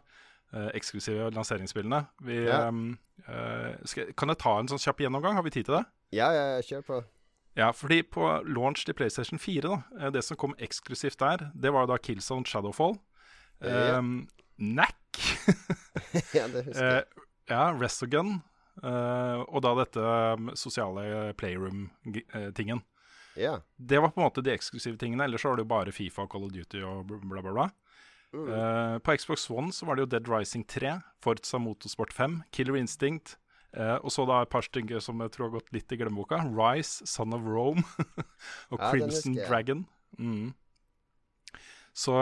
Eh, 0.52 0.69
eksklusive 0.75 1.31
lanseringsspillene. 1.35 2.04
Vi, 2.23 2.45
ja. 2.47 2.73
skal, 3.85 4.12
kan 4.16 4.28
jeg 4.33 4.38
ta 4.43 4.59
en 4.61 4.69
sånn 4.71 4.83
kjapp 4.83 5.00
gjennomgang? 5.04 5.35
Har 5.38 5.47
vi 5.47 5.54
tid 5.57 5.66
til 5.69 5.78
det? 5.78 5.85
Ja, 6.14 6.28
ja, 6.35 6.45
kjør 6.62 6.83
på. 6.87 6.97
Ja, 7.59 7.69
fordi 7.75 8.02
på 8.02 8.43
launch 8.50 8.85
til 8.87 8.95
PlayStation 8.99 9.38
4, 9.38 9.69
da, 9.69 10.11
det 10.11 10.25
som 10.26 10.37
kom 10.38 10.54
eksklusivt 10.62 11.21
der, 11.23 11.37
det 11.54 11.73
var 11.75 11.87
da 11.87 11.97
Killzone 12.02 12.47
Shadowfall. 12.47 12.95
Ja. 13.62 13.99
Um, 13.99 14.28
Knack. 14.59 14.97
ja, 16.37 16.49
det 16.50 16.64
husker 16.66 16.85
jeg. 16.85 17.04
ja, 17.50 17.71
Resogun. 17.78 18.43
Uh, 18.83 19.47
og 19.54 19.62
da 19.62 19.71
dette 19.78 20.02
um, 20.35 20.50
sosiale 20.59 21.31
playroom-tingen. 21.38 22.83
Yeah. 23.37 23.62
Det 23.76 23.99
var 23.99 24.12
på 24.14 24.21
en 24.21 24.29
måte 24.29 24.43
de 24.45 24.53
eksklusive 24.55 24.99
tingene. 24.99 25.25
Ellers 25.25 25.43
så 25.43 25.50
var 25.50 25.59
det 25.59 25.64
jo 25.67 25.73
bare 25.73 25.95
Fifa, 25.95 26.26
Call 26.31 26.47
of 26.47 26.53
Duty 26.55 26.83
og 26.87 27.07
bla, 27.09 27.43
bla, 27.43 27.53
bla. 27.53 27.69
Mm. 28.35 28.49
Uh, 28.50 28.99
på 28.99 29.14
Xbox 29.17 29.50
One 29.50 29.73
så 29.73 29.87
var 29.87 29.97
det 29.97 30.07
jo 30.07 30.11
Dead 30.14 30.29
Rising 30.31 30.64
3, 30.67 30.99
Forza 31.23 31.59
Motorsport 31.59 32.12
5, 32.12 32.43
Killer 32.53 32.79
Instinct. 32.79 33.37
Uh, 33.75 33.99
og 34.07 34.12
så 34.14 34.23
da 34.26 34.41
et 34.43 34.53
par 34.53 34.62
stykker 34.62 35.03
som 35.03 35.23
jeg 35.23 35.35
tror 35.35 35.49
har 35.49 35.57
gått 35.57 35.73
litt 35.75 35.93
i 35.93 35.99
glemmeboka. 35.99 36.43
Rise, 36.55 37.07
Son 37.11 37.35
of 37.35 37.47
Rome 37.47 37.82
og 38.73 38.78
ja, 38.78 38.91
Crimson 38.91 39.39
Dragon. 39.39 39.87
Mm. 40.19 40.54
Så, 41.95 42.15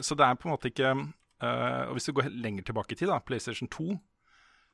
så, 0.00 0.16
det 0.16 0.24
er 0.24 0.36
på 0.40 0.48
en 0.48 0.52
måte 0.54 0.70
ikke 0.70 0.88
uh, 0.92 1.82
Og 1.88 1.96
hvis 1.96 2.06
du 2.08 2.14
går 2.16 2.30
lenger 2.32 2.64
tilbake 2.64 2.94
i 2.94 2.96
tid, 2.96 3.10
da, 3.12 3.18
PlayStation 3.20 3.68
2 3.68 3.98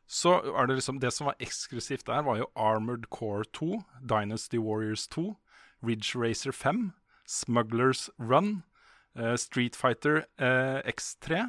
så 0.08 0.38
er 0.56 0.66
det 0.66 0.78
liksom 0.78 1.00
Det 1.00 1.10
som 1.12 1.28
var 1.28 1.36
eksklusivt 1.40 2.06
der, 2.06 2.22
var 2.24 2.38
jo 2.38 2.46
Armored 2.56 3.10
Core 3.12 3.44
2, 3.52 3.82
Dynasty 4.00 4.56
Warriors 4.56 5.08
2, 5.08 5.34
Ridge 5.84 6.18
Racer 6.18 6.52
5, 6.52 6.90
Smugglers 7.26 8.08
Run, 8.18 8.62
uh, 9.18 9.36
Street 9.36 9.76
Fighter 9.76 10.24
uh, 10.40 10.80
X3, 10.88 11.46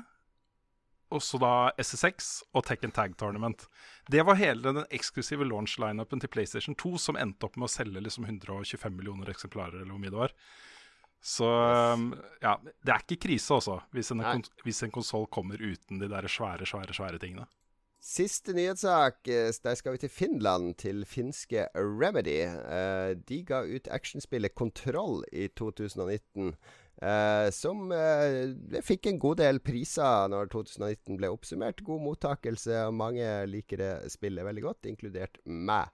også 1.10 1.40
da 1.42 1.52
SSX 1.82 2.30
og 2.54 2.68
Tekken 2.68 2.94
Tag 2.94 3.16
Tournament. 3.18 3.66
Det 4.12 4.22
var 4.26 4.38
hele 4.38 4.62
den 4.62 4.84
eksklusive 4.94 5.48
launch-lineupen 5.48 6.22
til 6.22 6.30
PlayStation 6.30 6.78
2 6.78 6.98
som 7.02 7.18
endte 7.18 7.48
opp 7.48 7.58
med 7.58 7.66
å 7.66 7.74
selge 7.74 8.04
liksom 8.06 8.28
125 8.30 8.94
millioner 8.94 9.32
eksemplarer, 9.34 9.82
eller 9.82 9.96
hvor 9.96 10.04
mye 10.04 10.14
det 10.14 10.22
var. 10.22 10.36
Så 11.22 11.48
um, 11.50 12.12
ja, 12.44 12.54
det 12.62 12.94
er 12.94 13.02
ikke 13.04 13.26
krise, 13.26 13.58
altså, 13.58 13.80
hvis 13.96 14.14
en, 14.14 14.22
hvis 14.64 14.84
en 14.86 14.94
konsoll 14.94 15.26
kommer 15.34 15.60
uten 15.60 16.00
de 16.00 16.08
der 16.12 16.30
svære, 16.32 16.68
svære, 16.70 16.96
svære 16.96 17.20
tingene. 17.20 17.50
Siste 18.00 18.54
nyhetssak. 18.56 19.28
Eh, 19.28 19.52
der 19.64 19.76
skal 19.76 19.92
vi 19.92 19.98
til 19.98 20.10
Finland, 20.10 20.76
til 20.80 21.04
finske 21.06 21.66
Remedy. 21.76 22.46
Eh, 22.48 23.16
de 23.28 23.42
ga 23.44 23.66
ut 23.68 23.90
actionspillet 23.92 24.56
Kontroll 24.56 25.26
i 25.34 25.50
2019. 25.52 26.54
Eh, 27.02 27.50
som 27.52 27.92
fikk 28.84 29.08
en 29.08 29.20
god 29.20 29.40
del 29.40 29.60
priser 29.60 30.32
når 30.32 30.48
2019 30.56 31.20
ble 31.20 31.32
oppsummert. 31.32 31.84
God 31.84 32.06
mottakelse, 32.08 32.86
og 32.88 32.96
mange 32.96 33.28
liker 33.52 33.84
det 33.84 33.94
spillet 34.16 34.48
veldig 34.48 34.64
godt, 34.64 34.88
inkludert 34.88 35.38
meg. 35.44 35.92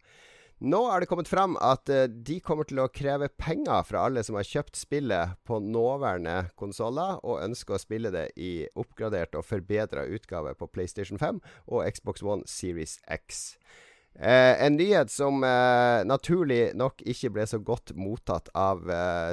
Nå 0.64 0.80
er 0.88 1.04
det 1.04 1.10
kommet 1.12 1.28
fram 1.28 1.58
at 1.60 1.90
uh, 1.92 2.06
de 2.08 2.38
kommer 2.40 2.64
til 2.64 2.80
å 2.80 2.88
kreve 2.88 3.28
penger 3.36 3.84
fra 3.84 4.06
alle 4.08 4.22
som 4.24 4.38
har 4.40 4.48
kjøpt 4.48 4.80
spillet 4.80 5.36
på 5.44 5.60
nåværende 5.60 6.54
konsoller, 6.56 7.20
og 7.28 7.44
ønsker 7.44 7.76
å 7.76 7.82
spille 7.82 8.12
det 8.16 8.30
i 8.40 8.64
oppgradert 8.80 9.36
og 9.36 9.44
forbedra 9.44 10.06
utgave 10.08 10.56
på 10.56 10.70
PlayStation 10.72 11.20
5 11.20 11.42
og 11.68 11.84
Xbox 11.92 12.24
One 12.24 12.48
Series 12.48 13.02
X. 13.12 13.58
Uh, 14.16 14.56
en 14.64 14.78
nyhet 14.80 15.12
som 15.12 15.44
eh, 15.44 16.06
naturlig 16.08 16.70
nok 16.80 17.02
ikke 17.04 17.34
ble 17.36 17.44
så 17.52 17.60
godt 17.60 17.92
mottatt 18.00 18.48
av 18.56 18.86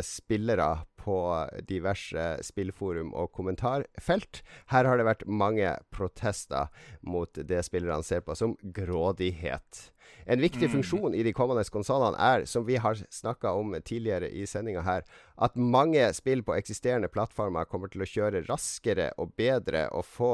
spillere 0.02 0.72
på 1.02 1.18
diverse 1.66 2.24
spillforum 2.46 3.12
og 3.14 3.30
kommentarfelt. 3.34 4.42
Her 4.70 4.86
har 4.86 4.98
det 4.98 5.06
vært 5.06 5.24
mange 5.26 5.70
protester 5.94 6.70
mot 7.02 7.30
det 7.34 7.62
spillerne 7.66 8.06
ser 8.06 8.22
på 8.26 8.36
som 8.38 8.54
grådighet. 8.62 9.88
En 10.24 10.42
viktig 10.42 10.68
mm. 10.68 10.72
funksjon 10.76 11.14
i 11.14 11.22
de 11.26 11.32
kommende 11.34 11.64
konsollene 11.72 12.18
er, 12.18 12.44
som 12.46 12.66
vi 12.66 12.76
har 12.78 13.00
snakka 13.10 13.52
om 13.58 13.74
tidligere 13.82 14.30
i 14.30 14.46
sendinga 14.46 14.84
her, 14.86 15.02
at 15.34 15.58
mange 15.58 16.04
spill 16.14 16.44
på 16.46 16.54
eksisterende 16.54 17.10
plattformer 17.10 17.66
kommer 17.70 17.90
til 17.90 18.04
å 18.04 18.08
kjøre 18.08 18.44
raskere 18.46 19.10
og 19.18 19.34
bedre 19.38 19.88
og 19.90 20.06
få 20.06 20.32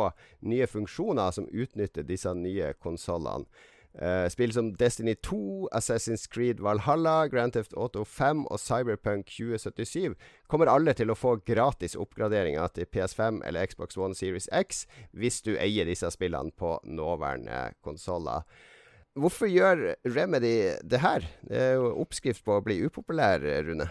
nye 0.48 0.68
funksjoner 0.68 1.32
som 1.36 1.48
utnytter 1.48 2.06
disse 2.08 2.34
nye 2.36 2.74
konsollene. 2.76 3.48
Uh, 3.98 4.28
spill 4.30 4.52
som 4.54 4.70
Destiny 4.78 5.16
2, 5.26 5.68
Assassin's 5.74 6.28
Creed 6.30 6.60
Valhalla, 6.62 7.26
Grand 7.26 7.52
Theft 7.52 7.74
Auto 7.74 8.04
5 8.06 8.44
og 8.46 8.60
Cyberpunk 8.62 9.26
2077 9.26 10.14
kommer 10.46 10.70
alle 10.70 10.94
til 10.94 11.10
å 11.10 11.16
få 11.18 11.34
gratis 11.42 11.96
oppgraderinger 11.98 12.70
til 12.76 12.86
PS5 12.86 13.42
eller 13.48 13.66
Xbox 13.66 13.98
One 13.98 14.14
Series 14.14 14.46
X 14.54 14.84
hvis 15.18 15.42
du 15.42 15.56
eier 15.58 15.88
disse 15.90 16.12
spillene 16.14 16.54
på 16.54 16.76
nåværende 16.86 17.72
konsoller. 17.82 18.46
Hvorfor 19.18 19.50
gjør 19.50 19.96
Remedy 20.06 20.76
det 20.86 21.02
her? 21.02 21.26
Det 21.42 21.58
er 21.58 21.74
jo 21.80 21.90
oppskrift 22.04 22.44
på 22.46 22.60
å 22.60 22.62
bli 22.62 22.78
upopulær, 22.86 23.42
Rune. 23.66 23.88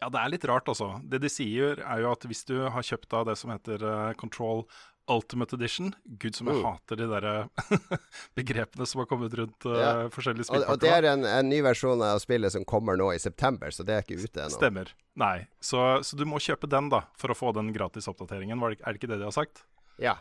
Ja, 0.00 0.08
det 0.12 0.20
er 0.20 0.32
litt 0.32 0.48
rart, 0.48 0.68
altså. 0.68 0.94
Det 1.04 1.20
de 1.20 1.30
sier, 1.32 1.78
er 1.80 2.00
jo 2.02 2.10
at 2.12 2.24
hvis 2.28 2.46
du 2.48 2.56
har 2.72 2.84
kjøpt 2.84 3.14
av 3.16 3.28
det 3.28 3.36
som 3.40 3.52
heter 3.52 3.84
uh, 3.84 4.16
Control 4.20 4.64
Ultimate 5.10 5.56
Edition 5.56 5.92
Gud, 6.04 6.34
som 6.36 6.48
jeg 6.48 6.60
mm. 6.60 6.64
hater 6.64 7.00
de 7.00 7.08
der 7.10 7.26
eh, 7.28 7.96
begrepene 8.38 8.86
som 8.88 9.02
har 9.02 9.08
kommet 9.10 9.34
rundt 9.36 9.66
uh, 9.68 9.76
ja. 9.76 9.92
forskjellige 10.14 10.48
spillpakker. 10.48 10.70
Og, 10.70 10.78
og, 10.78 10.82
det 10.84 10.92
er 10.96 11.08
en, 11.12 11.26
en, 11.28 11.48
ny 11.50 11.60
versjon 11.66 12.04
av 12.04 12.20
spillet 12.24 12.54
som 12.54 12.64
kommer 12.68 12.96
nå 13.00 13.10
i 13.12 13.20
september, 13.20 13.74
så 13.74 13.84
det 13.86 13.98
er 13.98 14.06
ikke 14.06 14.20
ute 14.22 14.46
ennå. 14.46 14.56
Stemmer. 14.56 14.94
Nei. 15.20 15.36
Så, 15.60 15.82
så, 16.06 16.16
du 16.16 16.24
må 16.28 16.40
kjøpe 16.42 16.70
den, 16.72 16.88
da, 16.92 17.04
for 17.20 17.34
å 17.34 17.36
få 17.36 17.52
den 17.56 17.72
gratis 17.76 18.08
oppdateringen. 18.10 18.62
Er 18.64 18.78
det 18.80 19.02
ikke 19.02 19.12
det 19.12 19.20
de 19.20 19.28
har 19.28 19.36
sagt? 19.36 19.66
Ja. 20.00 20.18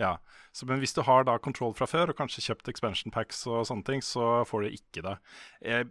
Ja, 0.00 0.16
så, 0.50 0.66
Men 0.66 0.80
hvis 0.82 0.94
du 0.96 1.04
har 1.06 1.26
da 1.28 1.36
Control 1.38 1.74
fra 1.78 1.86
før, 1.86 2.10
og 2.10 2.18
kanskje 2.18 2.42
kjøpt 2.48 2.72
expansion 2.72 3.14
packs 3.14 3.44
og 3.46 3.62
sånne 3.68 3.86
ting, 3.86 4.02
så 4.02 4.42
får 4.48 4.64
du 4.64 4.78
ikke 4.80 5.04
det. 5.06 5.14
Jeg, 5.62 5.90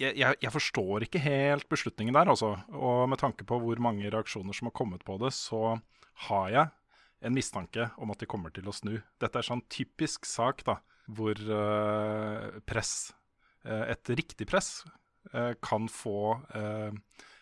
jeg, 0.00 0.18
jeg, 0.18 0.52
forstår 0.52 1.06
ikke 1.06 1.22
helt 1.24 1.68
beslutningen 1.72 2.16
der, 2.16 2.28
altså. 2.34 2.54
Og 2.74 3.06
med 3.08 3.20
tanke 3.22 3.46
på 3.48 3.60
hvor 3.62 3.80
mange 3.80 4.10
reaksjoner 4.12 4.56
som 4.56 4.68
har 4.68 4.76
kommet 4.76 5.06
på 5.06 5.16
det, 5.22 5.32
så 5.36 5.78
har 6.26 6.52
jeg 6.52 6.68
en 7.20 7.36
mistanke 7.36 7.90
om 8.00 8.12
at 8.12 8.22
de 8.22 8.28
kommer 8.30 8.52
til 8.54 8.68
å 8.68 8.74
snu. 8.74 8.94
Dette 9.20 9.40
er 9.40 9.46
sånn 9.46 9.62
typisk 9.72 10.28
sak 10.28 10.64
da, 10.66 10.78
hvor 11.10 11.36
uh, 11.50 12.60
press, 12.68 13.12
uh, 13.66 13.84
et 13.90 14.12
riktig 14.16 14.48
press, 14.50 14.80
uh, 15.34 15.52
kan 15.62 15.88
få 15.90 16.40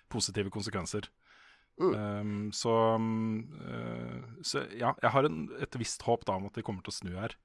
positive 0.09 0.51
konsekvenser. 0.51 1.11
Mm. 1.79 1.93
Um, 1.95 2.47
så, 2.51 2.73
så, 4.43 4.65
ja, 4.75 4.95
jeg 4.99 5.13
har 5.15 5.29
en, 5.29 5.45
et 5.63 5.77
visst 5.79 6.03
håp 6.09 6.25
da 6.27 6.39
om 6.41 6.49
at 6.49 6.57
de 6.59 6.65
kommer 6.67 6.83
til 6.83 6.95
å 6.95 6.97
snu 6.97 7.13
her. 7.21 7.37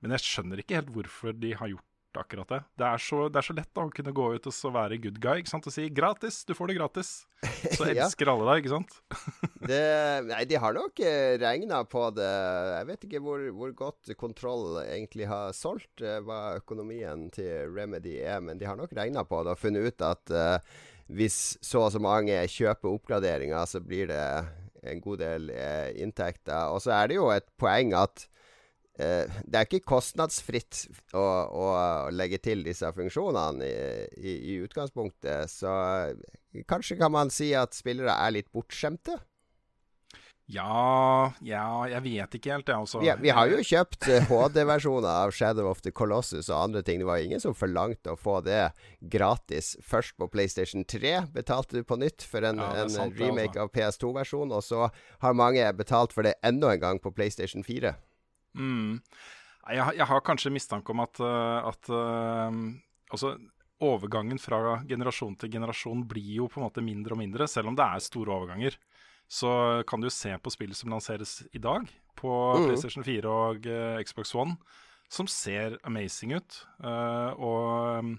Men 0.00 0.16
jeg 0.16 0.26
skjønner 0.26 0.60
ikke 0.60 0.80
helt 0.80 0.90
hvorfor 0.94 1.36
de 1.36 1.52
har 1.60 1.70
gjort 1.70 1.86
akkurat 2.20 2.50
det. 2.52 2.60
Det 2.80 2.86
er 2.88 3.02
så, 3.02 3.20
det 3.32 3.40
er 3.40 3.46
så 3.48 3.56
lett 3.56 3.70
da, 3.70 3.84
å 3.86 3.92
kunne 3.94 4.14
gå 4.16 4.26
ut 4.36 4.48
og 4.50 4.74
være 4.76 4.98
good 5.02 5.20
guy 5.22 5.42
ikke 5.42 5.52
sant? 5.52 5.68
og 5.68 5.74
si 5.74 5.86
'gratis, 5.90 6.42
du 6.48 6.54
får 6.56 6.70
det 6.70 6.78
gratis'. 6.78 7.12
Så 7.76 7.86
elsker 7.92 8.28
ja. 8.28 8.34
alle 8.34 8.48
deg, 8.50 8.64
ikke 8.64 8.74
sant? 8.74 8.98
det, 9.70 9.82
nei, 10.30 10.42
de 10.48 10.60
har 10.62 10.76
nok 10.76 11.04
eh, 11.04 11.36
regna 11.42 11.82
på 11.84 12.08
det. 12.16 12.32
Jeg 12.72 12.90
vet 12.90 13.06
ikke 13.08 13.22
hvor, 13.24 13.46
hvor, 13.60 13.76
godt 13.76 14.12
kontroll 14.18 14.80
egentlig 14.86 15.28
har 15.28 15.54
solgt 15.56 16.04
uh, 16.04 16.18
hva 16.24 16.56
økonomien 16.60 17.28
til 17.34 17.72
Remedy 17.72 18.18
er, 18.22 18.40
men 18.44 18.60
de 18.60 18.68
har 18.68 18.78
nok 18.78 18.94
regna 18.96 19.26
på 19.26 19.42
det 19.44 19.56
og 19.56 19.60
funnet 19.60 19.90
ut 19.90 20.06
at 20.06 20.32
uh, 20.32 20.78
hvis 21.06 21.56
så 21.62 21.86
og 21.86 21.92
så 21.94 22.00
mange 22.02 22.38
kjøper 22.50 22.90
oppgraderinger, 22.90 23.68
så 23.68 23.82
blir 23.84 24.08
det 24.10 24.22
en 24.86 25.02
god 25.02 25.20
del 25.22 25.50
eh, 25.54 25.90
inntekter. 26.02 26.72
Og 26.74 26.82
så 26.82 26.94
er 26.96 27.10
det 27.10 27.18
jo 27.18 27.28
et 27.34 27.46
poeng 27.60 27.94
at 27.98 28.26
det 28.96 29.58
er 29.58 29.66
ikke 29.66 29.82
kostnadsfritt 29.84 30.86
å, 31.12 31.20
å, 31.20 31.64
legge 32.16 32.38
til 32.40 32.62
disse 32.64 32.88
funksjonene 32.96 33.66
i, 33.66 33.74
i, 34.16 34.36
i, 34.54 34.58
utgangspunktet, 34.64 35.52
så 35.52 35.72
kanskje 36.64 36.96
kan 37.02 37.12
man 37.12 37.32
si 37.32 37.50
at 37.52 37.76
spillere 37.76 38.14
er 38.16 38.38
litt 38.38 38.48
bortskjemte? 38.56 39.18
Ja 40.46 41.32
Ja, 41.42 41.86
jeg 41.90 42.02
vet 42.04 42.36
ikke 42.38 42.52
helt, 42.54 42.68
jeg 42.70 42.78
også. 42.86 43.00
Vi, 43.02 43.10
vi 43.24 43.32
har 43.34 43.50
jo 43.50 43.58
kjøpt 43.66 44.06
HD-versjoner 44.30 45.08
eh, 45.10 45.22
av 45.26 45.34
Shadow 45.34 45.66
of 45.70 45.82
the 45.82 45.90
Colossus 45.90 46.50
og 46.52 46.60
andre 46.60 46.82
ting. 46.86 47.02
Det 47.02 47.08
var 47.08 47.22
ingen 47.22 47.42
som 47.42 47.56
forlangte 47.56 48.14
å 48.14 48.20
få 48.20 48.38
det 48.46 48.70
gratis 49.00 49.74
først 49.82 50.14
på 50.20 50.30
PlayStation 50.30 50.86
3. 50.86 51.16
Betalte 51.34 51.80
du 51.80 51.86
på 51.86 51.98
nytt 51.98 52.22
for 52.22 52.46
en, 52.46 52.62
ja, 52.62 52.84
en 52.84 52.92
sant, 52.94 53.18
remake 53.18 53.58
altså. 53.58 53.66
av 53.66 53.72
PS2-versjon, 53.74 54.54
og 54.54 54.62
så 54.62 54.88
har 55.24 55.38
mange 55.38 55.66
betalt 55.76 56.14
for 56.14 56.26
det 56.26 56.36
enda 56.46 56.70
en 56.72 56.84
gang 56.84 57.02
på 57.02 57.14
PlayStation 57.16 57.66
4. 57.66 57.96
Mm. 58.56 58.98
Jeg, 59.66 59.96
jeg, 59.98 60.06
har 60.06 60.24
kanskje 60.24 60.54
mistanke 60.54 60.94
om 60.94 61.02
at, 61.02 61.20
eh, 61.22 61.68
at 61.70 61.90
uh, 61.90 62.58
altså, 63.10 63.34
overgangen 63.82 64.38
fra 64.40 64.78
generasjon 64.88 65.34
til 65.40 65.52
generasjon 65.56 66.04
blir 66.08 66.36
jo 66.40 66.50
på 66.50 66.60
en 66.60 66.68
måte 66.68 66.84
mindre 66.84 67.16
og 67.16 67.20
mindre, 67.20 67.48
selv 67.50 67.72
om 67.72 67.78
det 67.78 67.86
er 67.86 68.04
store 68.04 68.34
overganger. 68.36 68.78
Så 69.26 69.50
kan 69.90 70.02
du 70.02 70.06
se 70.12 70.36
på 70.38 70.52
spill 70.54 70.74
som 70.78 70.92
lanseres 70.94 71.40
i 71.50 71.58
dag, 71.58 71.88
på 72.16 72.30
mm. 72.30 72.68
PlayStation 72.68 73.06
4 73.06 73.32
og 73.32 73.66
uh, 73.66 73.98
Xbox 74.06 74.36
One, 74.38 74.54
som 75.10 75.26
ser 75.30 75.80
amazing 75.86 76.38
ut. 76.38 76.62
Og 76.82 78.06
Uh, 78.06 78.14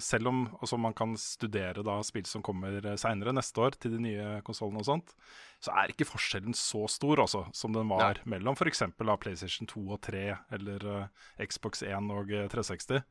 selv 0.00 0.30
om 0.30 0.38
altså, 0.60 0.78
man 0.80 0.94
kan 0.96 1.12
studere 1.20 1.82
da 1.84 1.98
spill 2.06 2.24
som 2.28 2.44
kommer 2.44 2.78
uh, 2.84 2.94
seinere, 3.00 3.34
neste 3.36 3.60
år, 3.60 3.76
til 3.76 3.96
de 3.96 4.00
nye 4.00 4.28
konsollene 4.46 4.80
og 4.80 4.88
sånt, 4.88 5.12
så 5.60 5.74
er 5.76 5.92
ikke 5.92 6.08
forskjellen 6.08 6.56
så 6.56 6.86
stor 6.88 7.24
altså, 7.26 7.44
som 7.56 7.74
den 7.76 7.90
var 7.90 8.20
Nei. 8.22 8.32
mellom 8.36 8.56
f.eks. 8.56 8.86
PlayStation 8.96 9.68
2 9.68 9.84
og 9.84 10.00
3 10.08 10.24
eller 10.56 10.88
uh, 10.88 11.28
Xbox 11.44 11.84
1 11.84 12.10
og 12.14 12.32
360. 12.54 13.04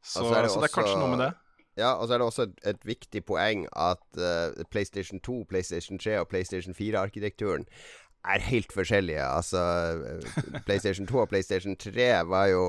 Så, 0.00 0.24
altså 0.24 0.34
det, 0.34 0.50
så 0.50 0.64
det 0.64 0.70
er 0.70 0.76
kanskje 0.78 0.98
noe 1.02 1.12
med 1.12 1.24
det. 1.26 1.32
Ja, 1.78 1.94
og 1.94 2.08
så 2.08 2.16
er 2.16 2.20
det 2.20 2.26
også 2.26 2.44
et, 2.48 2.56
et 2.66 2.80
viktig 2.84 3.20
poeng 3.24 3.62
at 3.78 4.02
PlayStation 4.72 5.20
2, 5.22 5.44
PlayStation 5.48 6.00
3 6.02 6.16
og 6.18 6.26
PlayStation 6.28 6.74
4-arkitekturen 6.74 7.68
er 8.24 8.42
helt 8.44 8.72
forskjellige. 8.72 9.22
Altså, 9.24 9.60
PlayStation 10.66 11.06
2 11.06 11.18
og 11.22 11.28
PlayStation 11.28 11.76
3 11.76 12.08
var 12.28 12.50
jo 12.50 12.64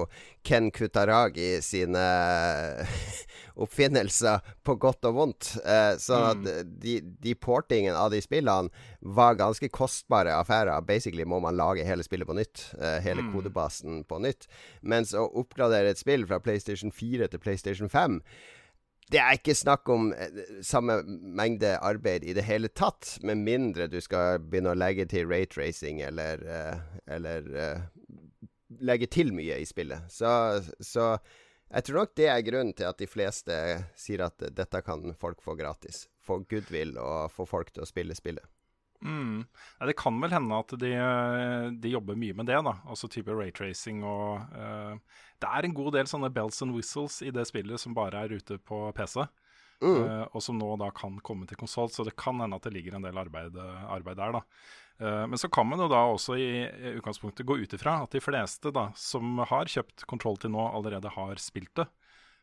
Ken 0.47 0.71
Kutaragi 0.71 1.59
sine 1.61 2.03
oppfinnelser 3.61 4.39
på 4.63 4.75
godt 4.81 5.05
og 5.09 5.17
vondt. 5.17 5.51
Eh, 5.65 5.97
at 5.97 6.37
mm. 6.37 6.77
de, 6.83 6.95
de 7.23 7.35
portingene 7.35 7.97
av 7.97 8.13
de 8.13 8.21
spillene 8.23 8.71
var 9.01 9.39
ganske 9.39 9.69
kostbare 9.69 10.33
affærer. 10.37 10.79
Basically 10.87 11.27
må 11.27 11.41
man 11.43 11.59
lage 11.59 11.85
hele 11.87 12.05
spillet 12.07 12.29
på 12.29 12.37
nytt. 12.37 12.69
Eh, 12.79 13.01
hele 13.03 13.25
mm. 13.27 13.33
kodebasen 13.35 14.03
på 14.07 14.21
nytt. 14.23 14.47
Mens 14.81 15.13
å 15.13 15.27
oppgradere 15.43 15.91
et 15.91 16.01
spill 16.01 16.25
fra 16.29 16.39
PlayStation 16.39 16.95
4 16.95 17.27
til 17.27 17.43
PlayStation 17.43 17.91
5 17.91 18.21
det 19.12 19.19
er 19.19 19.38
ikke 19.38 19.56
snakk 19.58 19.89
om 19.91 20.12
eh, 20.15 20.41
samme 20.65 21.02
mengde 21.08 21.74
arbeid 21.84 22.24
i 22.24 22.36
det 22.38 22.45
hele 22.47 22.71
tatt, 22.71 23.17
med 23.28 23.41
mindre 23.43 23.89
du 23.91 24.00
skal 24.04 24.39
begynne 24.43 24.74
å 24.74 24.78
legge 24.78 25.08
til 25.12 25.28
rate-racing 25.30 26.02
eller, 26.06 26.43
uh, 26.47 27.00
eller 27.12 27.50
uh, 27.52 28.30
legge 28.80 29.10
til 29.12 29.34
mye 29.36 29.60
i 29.60 29.67
spillet. 29.67 30.08
Så, 30.12 30.32
så, 30.80 31.13
jeg 31.71 31.88
tror 31.88 32.02
nok 32.02 32.15
det 32.19 32.30
er 32.32 32.47
grunnen 32.47 32.74
til 32.78 32.88
at 32.88 33.02
de 33.02 33.10
fleste 33.10 33.60
sier 34.00 34.24
at 34.28 34.47
dette 34.56 34.84
kan 34.86 35.13
folk 35.19 35.43
få 35.43 35.58
gratis. 35.60 36.06
Få 36.24 36.41
goodwill 36.47 36.97
og 37.02 37.32
få 37.36 37.47
folk 37.50 37.71
til 37.76 37.84
å 37.84 37.89
spille 37.89 38.15
spillet. 38.17 38.47
Mm. 39.02 39.47
Ja, 39.80 39.88
det 39.89 39.97
kan 39.97 40.19
vel 40.21 40.34
hende 40.36 40.60
at 40.62 40.76
de, 40.78 40.91
de, 41.82 41.89
jobber 41.89 42.19
mye 42.21 42.36
med 42.38 42.52
det, 42.52 42.60
da. 42.67 42.76
Altså 42.86 43.10
type 43.10 43.34
rate-racing 43.34 44.04
og 44.06 44.54
uh, 44.54 45.21
Det 45.41 45.49
er 45.49 45.67
en 45.67 45.75
god 45.77 45.95
del 45.97 46.10
sånne 46.10 46.32
bells 46.34 46.62
and 46.63 46.75
whistles 46.75 47.21
i 47.25 47.32
det 47.34 47.47
spillet 47.49 47.82
som 47.82 47.95
bare 47.97 48.25
er 48.25 48.36
ute 48.38 48.60
på 48.62 48.84
PC. 48.97 49.23
Mm. 49.82 49.97
Uh, 49.97 50.25
og 50.30 50.43
som 50.45 50.60
nå 50.60 50.67
da 50.77 50.91
kan 50.93 51.15
komme 51.25 51.47
til 51.49 51.58
konsoll, 51.58 51.89
så 51.89 52.06
det 52.06 52.13
kan 52.19 52.38
hende 52.38 52.58
at 52.60 52.67
det 52.67 52.73
ligger 52.75 52.99
en 52.99 53.06
del 53.08 53.17
arbeid, 53.17 53.56
arbeid 53.89 54.19
der. 54.19 54.36
da 54.38 54.41
uh, 55.01 55.23
Men 55.32 55.41
så 55.41 55.49
kan 55.49 55.65
man 55.71 55.82
jo 55.82 55.89
da 55.89 56.04
også 56.12 56.38
i, 56.38 56.51
i 56.69 56.93
utgangspunktet 56.99 57.47
gå 57.49 57.58
ut 57.63 57.73
ifra 57.73 57.97
at 58.04 58.13
de 58.13 58.21
fleste 58.21 58.73
da 58.75 58.91
som 58.99 59.41
har 59.49 59.71
kjøpt 59.71 60.06
kontroll 60.10 60.38
til 60.41 60.54
nå, 60.54 60.67
allerede 60.69 61.13
har 61.17 61.41
spilt 61.41 61.73
det. 61.82 61.88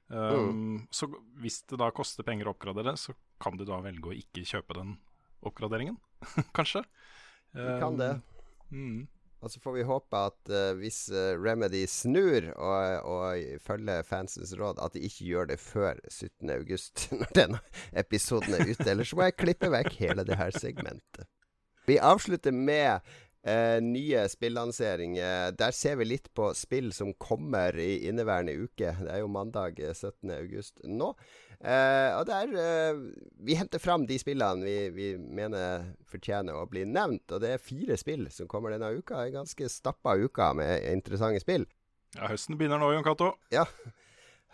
Um, 0.09 0.49
mm. 0.49 0.77
Så 0.91 1.11
hvis 1.39 1.61
det 1.69 1.79
da 1.79 1.91
koster 1.95 2.27
penger 2.27 2.49
å 2.49 2.57
oppgradere, 2.57 2.97
så 2.97 3.15
kan 3.43 3.59
du 3.61 3.67
da 3.69 3.79
velge 3.85 4.11
å 4.11 4.17
ikke 4.17 4.47
kjøpe 4.49 4.79
den 4.79 4.97
oppgraderingen. 5.47 5.99
kanskje. 6.57 6.83
Vi 7.55 7.79
kan 7.81 8.01
det. 8.01 8.17
Um, 8.73 8.83
mm. 8.83 9.01
Og 9.39 9.53
så 9.53 9.61
får 9.63 9.77
vi 9.77 9.87
håpe 9.87 10.21
at 10.29 10.51
uh, 10.51 10.73
hvis 10.81 11.05
uh, 11.15 11.39
Remedy 11.39 11.85
snur 11.87 12.49
og, 12.57 13.07
og, 13.07 13.43
følger 13.63 14.03
fansens 14.07 14.55
råd, 14.59 14.81
at 14.83 14.97
de 14.97 15.05
ikke 15.07 15.29
gjør 15.31 15.51
det 15.53 15.61
før 15.63 16.01
17.8, 16.11 17.15
når 17.21 17.35
denne 17.39 17.61
episoden 17.93 18.59
er 18.59 18.67
ute. 18.67 18.89
Ellers 18.91 19.15
må 19.15 19.29
jeg 19.29 19.39
klippe 19.39 19.71
vekk 19.75 19.95
hele 20.01 20.27
det 20.27 20.41
her 20.41 20.51
segmentet. 20.59 21.29
Vi 21.89 21.97
avslutter 22.05 22.53
med 22.53 23.01
uh, 23.47 23.79
nye 23.85 24.25
spillanseringer. 24.33 25.53
Der 25.59 25.77
ser 25.77 26.01
vi 26.01 26.09
litt 26.09 26.33
på 26.35 26.51
spill 26.59 26.91
som 26.97 27.13
kommer 27.21 27.77
i 27.79 28.09
inneværende 28.09 28.57
uke. 28.59 28.95
Det 29.03 29.13
er 29.13 29.23
jo 29.23 29.31
mandag 29.31 29.79
17.8 29.79 30.89
nå. 30.91 31.13
Eh, 31.59 32.13
og 32.15 32.29
der 32.29 32.53
eh, 32.55 32.99
Vi 33.43 33.57
henter 33.59 33.83
fram 33.83 34.05
de 34.07 34.15
spillene 34.21 34.63
vi, 34.63 34.77
vi, 34.95 35.07
mener 35.19 35.89
fortjener 36.07 36.55
å 36.55 36.69
bli 36.71 36.85
nevnt. 36.87 37.27
Og 37.35 37.43
det 37.43 37.55
er 37.55 37.63
fire 37.63 37.99
spill 37.99 38.29
som 38.35 38.51
kommer 38.51 38.75
denne 38.75 38.93
uka. 38.95 39.25
En 39.25 39.41
ganske 39.41 39.71
stappa 39.73 40.15
uke 40.19 40.53
med 40.59 40.87
interessante 40.93 41.43
spill. 41.43 41.67
Ja, 42.15 42.31
høsten 42.31 42.57
begynner 42.57 42.81
nå, 42.81 42.93
Jon 42.95 43.05
Cato. 43.05 43.35
Ja, 43.53 43.67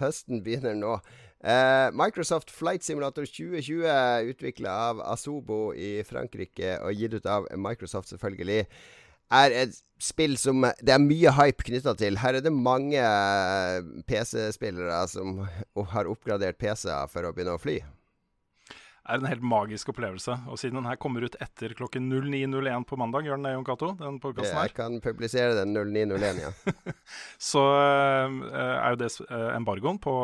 høsten 0.01 0.43
begynner 0.45 0.77
nå. 0.79 0.97
Eh, 1.45 1.89
Microsoft 1.93 2.53
Flight 2.55 2.87
Simulator 2.87 3.27
2020, 3.29 3.85
utvikla 4.33 4.75
av 4.91 5.03
Asobo 5.13 5.75
i 5.77 5.99
Frankrike 6.09 6.79
og 6.81 6.97
gitt 6.97 7.19
ut 7.19 7.27
av 7.29 7.49
Microsoft, 7.61 8.15
selvfølgelig 8.15 8.65
er 9.35 9.55
et 9.65 9.77
spill 10.03 10.37
som 10.41 10.65
det 10.85 10.93
er 10.95 11.03
mye 11.03 11.33
hype 11.37 11.67
knytta 11.67 11.95
til. 11.99 12.19
Her 12.21 12.39
er 12.39 12.45
det 12.45 12.53
mange 12.53 13.01
eh, 13.01 13.81
PC-spillere 14.09 15.05
som 15.11 15.43
har 15.95 16.11
oppgradert 16.11 16.61
PC-er 16.61 17.11
for 17.13 17.27
å 17.27 17.35
begynne 17.35 17.57
å 17.57 17.63
fly. 17.63 17.81
Er 19.05 19.21
en 19.21 19.29
helt 19.29 19.45
magisk 19.45 19.91
opplevelse. 19.93 20.33
Og 20.49 20.57
siden 20.57 20.79
den 20.79 20.87
her 20.89 20.97
kommer 20.97 21.27
ut 21.27 21.35
etter 21.45 21.75
klokken 21.77 22.07
09.01 22.09 22.87
på 22.89 22.97
mandag, 22.97 23.27
gjør 23.27 23.37
den 23.37 23.45
det, 23.45 23.53
Jon 23.53 23.67
Cato? 23.69 23.89
Den 23.99 24.17
podkasten 24.23 24.57
her? 24.57 24.71
Jeg 24.71 24.77
kan 24.79 24.97
publisere 25.05 25.59
den 25.59 25.77
09.01, 25.77 26.41
ja. 26.41 26.53
så 27.53 27.65
uh, 27.69 28.39
er 28.55 28.95
jo 28.95 29.01
det 29.03 29.11
uh, 29.29 29.51
embargoen 29.59 30.01
på, 30.01 30.15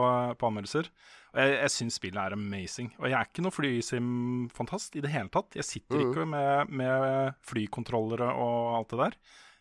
på 0.41 0.49
anmeldelser. 0.49 0.89
Og 1.35 1.43
jeg, 1.43 1.59
jeg 1.59 1.75
syns 1.75 2.01
spillet 2.01 2.23
er 2.23 2.39
amazing. 2.39 2.89
Og 3.03 3.11
jeg 3.11 3.19
er 3.19 3.29
ikke 3.29 3.45
noe 3.45 3.55
flysim-fantast 3.55 4.97
i 4.97 5.05
det 5.05 5.13
hele 5.13 5.29
tatt. 5.37 5.61
Jeg 5.61 5.69
sitter 5.69 6.01
mm. 6.01 6.07
ikke 6.09 6.27
med, 6.33 6.73
med, 6.81 7.37
flykontrollere 7.53 8.33
og 8.33 8.79
alt 8.81 8.95
det 8.95 9.03
der. 9.05 9.21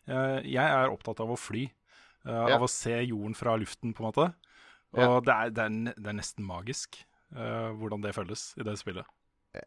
Uh, 0.09 0.39
jeg 0.47 0.63
er 0.63 0.95
opptatt 0.95 1.19
av 1.25 1.35
å 1.35 1.37
fly. 1.37 1.67
Uh, 2.23 2.31
ja. 2.31 2.55
Av 2.55 2.63
å 2.63 2.71
se 2.71 2.95
jorden 3.03 3.35
fra 3.35 3.59
luften, 3.59 3.91
på 3.91 4.05
en 4.05 4.09
måte. 4.13 4.31
Og 4.95 5.03
ja. 5.03 5.11
det, 5.19 5.35
er, 5.35 5.53
det, 5.53 5.67
er, 5.67 5.95
det, 5.99 6.07
er, 6.07 6.19
nesten 6.23 6.47
magisk 6.47 7.03
hvordan 7.31 8.01
det 8.03 8.15
føles 8.15 8.51
i 8.57 8.65
det 8.65 8.77
spillet. 8.79 9.07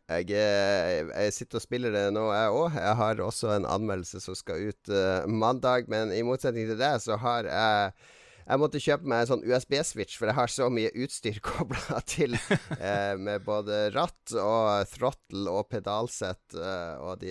Jeg, 0.07 0.29
jeg, 0.31 1.33
sitter 1.35 1.59
og 1.59 1.64
spiller 1.64 1.94
det 1.94 2.05
nå, 2.14 2.29
jeg 2.35 2.55
òg. 2.55 2.79
Jeg 2.79 2.96
har 3.01 3.22
også 3.22 3.53
en 3.57 3.66
anmeldelse 3.66 4.22
som 4.22 4.37
skal 4.38 4.70
ut 4.70 4.92
mandag. 5.27 5.90
Men 5.90 6.14
i 6.14 6.22
motsetning 6.27 6.68
til 6.70 6.79
det, 6.79 6.94
så 7.03 7.18
har 7.22 7.48
jeg 7.51 7.94
jeg 8.42 8.59
måtte 8.59 8.81
kjøpe 8.83 9.09
meg 9.09 9.22
en 9.22 9.31
sånn 9.31 9.44
USB-switch, 9.46 10.16
for 10.18 10.31
jeg 10.31 10.37
har 10.37 10.51
så 10.51 10.68
mye 10.72 10.90
utstyr 11.05 11.38
kobla 11.46 12.01
til 12.09 12.35
eh, 12.37 13.14
med 13.18 13.44
både 13.46 13.85
ratt 13.94 14.35
og 14.38 14.88
throttle 14.90 15.53
og 15.53 15.70
pedalsett 15.72 16.59
eh, 16.59 16.98
og 17.03 17.22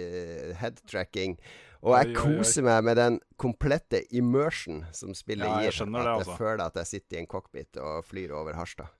headtracking. 0.61 1.37
Og 1.81 1.95
jeg 1.97 2.13
koser 2.13 2.65
meg 2.65 2.83
med 2.85 2.99
den 2.99 3.15
komplette 3.41 4.03
immersion 4.13 4.83
som 4.93 5.15
spillet 5.17 5.49
ja, 5.49 5.63
gir. 5.65 5.73
At 5.73 5.95
jeg 5.97 6.11
altså. 6.13 6.35
føler 6.37 6.65
at 6.67 6.77
jeg 6.83 6.91
sitter 6.91 7.17
i 7.17 7.23
en 7.23 7.31
cockpit 7.31 7.79
og 7.81 8.05
flyr 8.05 8.35
over 8.37 8.57
Harstad. 8.59 8.93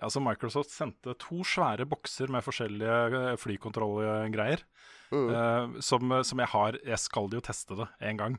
Ja, 0.00 0.08
så 0.10 0.22
Microsoft 0.24 0.72
sendte 0.72 1.14
to 1.20 1.42
svære 1.46 1.84
bokser 1.88 2.30
med 2.32 2.44
forskjellige 2.46 3.00
eh, 3.18 3.34
flykontrollgreier. 3.40 4.64
Mm. 5.12 5.28
Uh, 5.28 5.80
som, 5.84 6.14
som, 6.24 6.40
jeg 6.40 6.48
har 6.48 6.78
Jeg 6.88 6.96
skal 6.96 7.26
jo 7.34 7.42
teste 7.44 7.76
det 7.76 7.88
en 8.08 8.20
gang. 8.20 8.38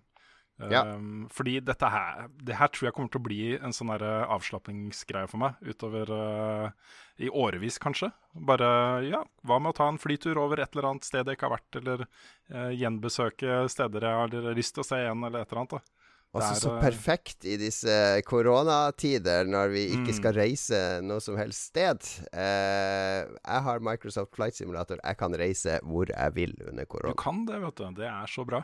Ja. 0.58 0.84
Um, 0.96 1.26
fordi 1.34 1.58
dette 1.66 1.88
her, 1.90 2.28
det 2.46 2.58
her 2.60 2.70
tror 2.72 2.88
jeg 2.88 2.96
kommer 2.96 3.10
til 3.12 3.22
å 3.22 3.26
bli 3.26 3.40
en 3.58 3.74
sånn 3.74 3.90
uh, 3.90 4.26
avslapningsgreie 4.36 5.30
for 5.32 5.42
meg 5.42 5.58
utover 5.66 6.12
uh, 6.14 6.94
i 7.18 7.30
årevis, 7.30 7.80
kanskje. 7.82 8.12
Bare 8.34 8.70
ja, 9.08 9.24
hva 9.48 9.58
med 9.60 9.74
å 9.74 9.78
ta 9.80 9.90
en 9.90 10.00
flytur 10.02 10.40
over 10.42 10.62
et 10.62 10.76
eller 10.76 10.92
annet 10.92 11.10
sted 11.10 11.26
jeg 11.26 11.40
ikke 11.40 11.50
har 11.50 11.56
vært, 11.58 11.80
eller 11.82 12.06
uh, 12.06 12.70
gjenbesøke 12.70 13.64
steder 13.74 14.08
jeg 14.08 14.22
har 14.22 14.56
lyst 14.60 14.78
til 14.78 14.86
å 14.86 14.88
se 14.88 15.02
igjen, 15.02 15.26
eller 15.26 15.42
et 15.42 15.52
eller 15.52 15.64
annet. 15.64 15.78
da. 15.80 16.03
Også 16.34 16.54
så 16.64 16.72
perfekt 16.82 17.46
i 17.46 17.60
disse 17.62 17.94
koronatider, 18.26 19.46
når 19.46 19.74
vi 19.76 19.84
ikke 19.92 20.10
mm. 20.10 20.16
skal 20.18 20.34
reise 20.38 20.80
noe 21.06 21.22
som 21.22 21.38
helst 21.38 21.70
sted. 21.70 22.02
Eh, 22.34 23.20
jeg 23.38 23.66
har 23.68 23.84
Microsoft 23.86 24.34
Flight 24.34 24.58
Simulator. 24.58 24.98
Jeg 24.98 25.20
kan 25.20 25.38
reise 25.38 25.78
hvor 25.86 26.10
jeg 26.10 26.34
vil 26.34 26.56
under 26.66 26.90
korona. 26.90 27.14
Du 27.14 27.22
kan 27.22 27.44
det, 27.46 27.62
vet 27.62 27.78
du. 27.78 27.86
Det 28.02 28.10
er 28.10 28.34
så 28.34 28.48
bra. 28.50 28.64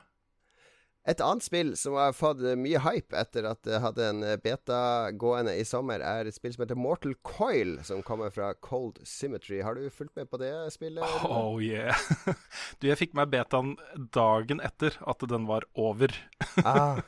Et 1.09 1.21
annet 1.25 1.41
spill 1.41 1.71
som 1.79 1.95
har 1.97 2.13
fått 2.13 2.41
mye 2.59 2.79
hype 2.83 3.15
etter 3.17 3.47
at 3.49 3.63
det 3.65 3.79
hadde 3.81 4.05
en 4.11 4.25
beta 4.43 5.09
gående 5.17 5.55
i 5.57 5.63
sommer, 5.65 6.03
er 6.05 6.29
et 6.29 6.35
spill 6.35 6.53
som 6.53 6.61
heter 6.61 6.77
Mortal 6.77 7.15
Coil, 7.25 7.79
som 7.87 8.03
kommer 8.05 8.29
fra 8.33 8.51
Cold 8.61 8.99
Symmetry. 9.07 9.63
Har 9.65 9.79
du 9.79 9.87
fulgt 9.89 10.13
med 10.19 10.29
på 10.29 10.37
det 10.41 10.51
spillet? 10.75 11.01
Oh 11.25 11.57
yeah. 11.63 11.97
Du, 12.79 12.87
jeg 12.87 12.99
fikk 12.99 13.15
meg 13.17 13.31
betaen 13.33 13.73
dagen 14.13 14.61
etter 14.63 14.95
at 15.09 15.25
den 15.31 15.47
var 15.49 15.65
over. 15.73 16.13
ah. 16.63 17.01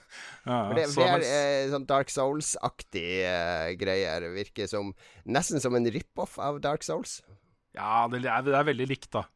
ja, 0.48 0.58
det, 0.74 0.88
det, 0.96 1.06
er 1.06 1.28
eh, 1.28 1.70
sånn 1.72 1.86
Dark 1.90 2.10
Souls-aktig 2.12 3.06
eh, 3.28 3.70
greier. 3.80 4.26
Virker 4.34 4.70
som 4.72 4.96
nesten 5.30 5.62
som 5.62 5.78
en 5.78 5.88
rip-off 5.94 6.40
av 6.42 6.60
Dark 6.64 6.84
Souls. 6.88 7.20
Ja, 7.78 8.08
det 8.12 8.26
er, 8.26 8.44
det 8.50 8.58
er 8.58 8.68
veldig 8.68 8.90
likt, 8.90 9.12
da. 9.14 9.28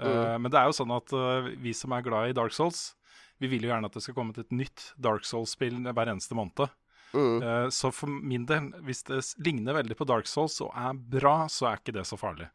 Mm. 0.00 0.08
Uh, 0.08 0.36
men 0.42 0.50
det 0.50 0.58
er 0.58 0.66
jo 0.66 0.74
sånn 0.80 0.90
at 0.90 1.12
uh, 1.14 1.52
vi 1.62 1.76
som 1.76 1.92
er 1.94 2.02
glad 2.02 2.32
i 2.32 2.34
Dark 2.34 2.54
Souls 2.56 2.94
vi 3.42 3.50
vil 3.50 3.66
jo 3.66 3.72
gjerne 3.72 3.90
at 3.90 3.96
det 3.96 4.02
skal 4.04 4.16
komme 4.16 4.34
til 4.36 4.46
et 4.46 4.54
nytt 4.54 4.90
Dark 5.00 5.26
Souls-spill 5.28 5.80
hver 5.86 6.10
eneste 6.10 6.36
måned. 6.38 6.70
Mm. 7.14 7.38
Uh, 7.42 7.68
så 7.70 7.90
for 7.94 8.10
min 8.10 8.46
del, 8.48 8.72
hvis 8.86 9.04
det 9.06 9.20
ligner 9.46 9.76
veldig 9.78 9.96
på 9.98 10.06
Dark 10.08 10.28
Souls 10.30 10.58
og 10.64 10.74
er 10.74 10.94
bra, 10.94 11.44
så 11.50 11.70
er 11.70 11.82
ikke 11.82 11.94
det 11.98 12.06
så 12.08 12.18
farlig. 12.18 12.48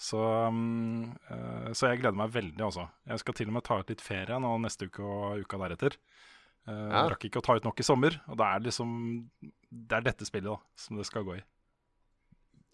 Så, 0.00 0.18
um, 0.18 1.14
uh, 1.30 1.70
så 1.72 1.92
jeg 1.92 2.02
gleder 2.02 2.18
meg 2.18 2.32
veldig, 2.34 2.60
altså. 2.66 2.88
Jeg 3.06 3.22
skal 3.22 3.36
til 3.38 3.50
og 3.52 3.56
med 3.58 3.66
ta 3.66 3.78
ut 3.80 3.92
litt 3.92 4.02
ferie 4.04 4.38
nå 4.42 4.56
neste 4.64 4.90
uke 4.90 5.04
og 5.06 5.44
uka 5.44 5.60
deretter. 5.62 5.96
Uh, 6.66 6.88
ja. 6.90 7.04
Rakk 7.12 7.28
ikke 7.28 7.40
å 7.42 7.46
ta 7.46 7.56
ut 7.58 7.66
nok 7.66 7.80
i 7.80 7.86
sommer, 7.86 8.16
og 8.28 8.40
da 8.40 8.54
er 8.54 8.64
liksom 8.64 8.94
Det 9.68 9.98
er 9.98 10.06
dette 10.06 10.26
spillet 10.26 10.48
da 10.48 10.56
som 10.80 10.98
det 10.98 11.06
skal 11.08 11.26
gå 11.26 11.38
i. 11.38 11.44